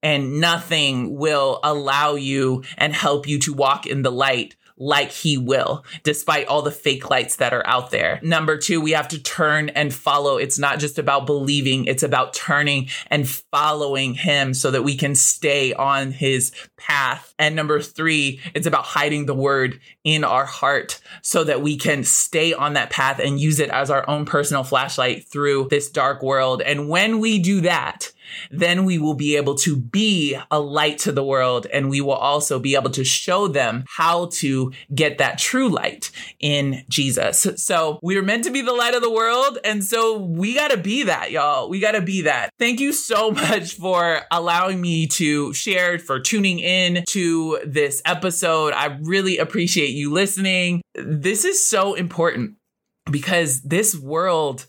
And 0.00 0.40
nothing 0.40 1.16
will 1.16 1.58
allow 1.64 2.14
you 2.14 2.62
and 2.76 2.94
help 2.94 3.26
you 3.26 3.40
to 3.40 3.52
walk 3.52 3.84
in 3.84 4.02
the 4.02 4.12
light 4.12 4.54
like 4.78 5.10
he 5.10 5.36
will, 5.36 5.84
despite 6.02 6.46
all 6.46 6.62
the 6.62 6.70
fake 6.70 7.10
lights 7.10 7.36
that 7.36 7.52
are 7.52 7.66
out 7.66 7.90
there. 7.90 8.20
Number 8.22 8.56
two, 8.56 8.80
we 8.80 8.92
have 8.92 9.08
to 9.08 9.22
turn 9.22 9.68
and 9.70 9.92
follow. 9.92 10.36
It's 10.36 10.58
not 10.58 10.78
just 10.78 10.98
about 10.98 11.26
believing, 11.26 11.84
it's 11.86 12.02
about 12.02 12.34
turning 12.34 12.88
and 13.08 13.28
following 13.28 14.14
him 14.14 14.54
so 14.54 14.70
that 14.70 14.84
we 14.84 14.96
can 14.96 15.14
stay 15.14 15.72
on 15.74 16.12
his 16.12 16.52
path. 16.76 17.34
And 17.38 17.56
number 17.56 17.80
three, 17.80 18.40
it's 18.54 18.66
about 18.66 18.84
hiding 18.84 19.26
the 19.26 19.34
word 19.34 19.80
in 20.04 20.24
our 20.24 20.44
heart 20.44 21.00
so 21.22 21.44
that 21.44 21.62
we 21.62 21.76
can 21.76 22.04
stay 22.04 22.52
on 22.52 22.74
that 22.74 22.90
path 22.90 23.18
and 23.18 23.40
use 23.40 23.60
it 23.60 23.70
as 23.70 23.90
our 23.90 24.08
own 24.08 24.24
personal 24.24 24.64
flashlight 24.64 25.26
through 25.28 25.68
this 25.70 25.90
dark 25.90 26.22
world. 26.22 26.62
And 26.62 26.88
when 26.88 27.18
we 27.18 27.38
do 27.38 27.62
that, 27.62 28.12
then 28.50 28.84
we 28.84 28.98
will 28.98 29.14
be 29.14 29.36
able 29.36 29.54
to 29.56 29.76
be 29.76 30.36
a 30.50 30.60
light 30.60 30.98
to 30.98 31.12
the 31.12 31.24
world 31.24 31.66
and 31.72 31.90
we 31.90 32.00
will 32.00 32.12
also 32.12 32.58
be 32.58 32.74
able 32.74 32.90
to 32.90 33.04
show 33.04 33.48
them 33.48 33.84
how 33.88 34.26
to 34.26 34.72
get 34.94 35.18
that 35.18 35.38
true 35.38 35.68
light 35.68 36.10
in 36.40 36.84
Jesus. 36.88 37.46
So 37.56 37.98
we 38.02 38.16
are 38.16 38.22
meant 38.22 38.44
to 38.44 38.50
be 38.50 38.62
the 38.62 38.72
light 38.72 38.94
of 38.94 39.02
the 39.02 39.10
world. 39.10 39.58
And 39.64 39.84
so 39.84 40.18
we 40.18 40.54
got 40.54 40.70
to 40.70 40.76
be 40.76 41.04
that, 41.04 41.30
y'all. 41.30 41.68
We 41.68 41.80
got 41.80 41.92
to 41.92 42.02
be 42.02 42.22
that. 42.22 42.50
Thank 42.58 42.80
you 42.80 42.92
so 42.92 43.30
much 43.32 43.74
for 43.74 44.22
allowing 44.30 44.80
me 44.80 45.06
to 45.08 45.52
share, 45.52 45.98
for 45.98 46.20
tuning 46.20 46.58
in 46.58 47.04
to 47.08 47.60
this 47.64 48.02
episode. 48.04 48.72
I 48.72 48.98
really 49.02 49.38
appreciate 49.38 49.90
you 49.90 50.12
listening. 50.12 50.82
This 50.94 51.44
is 51.44 51.68
so 51.68 51.94
important 51.94 52.56
because 53.10 53.62
this 53.62 53.96
world 53.96 54.66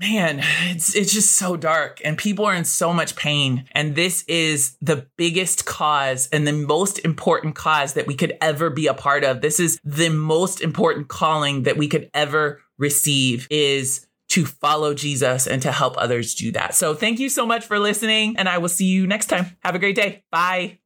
man, 0.00 0.40
it's 0.70 0.94
it's 0.96 1.12
just 1.12 1.36
so 1.36 1.56
dark 1.56 2.00
and 2.04 2.16
people 2.16 2.46
are 2.46 2.54
in 2.54 2.64
so 2.64 2.92
much 2.92 3.14
pain 3.16 3.66
and 3.72 3.94
this 3.94 4.24
is 4.24 4.76
the 4.80 5.06
biggest 5.16 5.66
cause 5.66 6.28
and 6.32 6.46
the 6.46 6.52
most 6.52 6.98
important 7.00 7.54
cause 7.54 7.92
that 7.94 8.06
we 8.06 8.14
could 8.14 8.36
ever 8.40 8.70
be 8.70 8.86
a 8.86 8.94
part 8.94 9.24
of. 9.24 9.42
This 9.42 9.60
is 9.60 9.78
the 9.84 10.08
most 10.08 10.60
important 10.62 11.08
calling 11.08 11.64
that 11.64 11.76
we 11.76 11.86
could 11.86 12.10
ever 12.14 12.60
receive 12.78 13.46
is 13.50 14.06
to 14.30 14.46
follow 14.46 14.94
Jesus 14.94 15.46
and 15.46 15.60
to 15.62 15.72
help 15.72 15.96
others 15.98 16.34
do 16.34 16.52
that. 16.52 16.74
So 16.74 16.94
thank 16.94 17.18
you 17.18 17.28
so 17.28 17.44
much 17.44 17.64
for 17.66 17.78
listening 17.78 18.36
and 18.38 18.48
I 18.48 18.58
will 18.58 18.68
see 18.68 18.86
you 18.86 19.06
next 19.06 19.26
time. 19.26 19.56
Have 19.62 19.74
a 19.74 19.78
great 19.78 19.96
day. 19.96 20.24
Bye. 20.30 20.79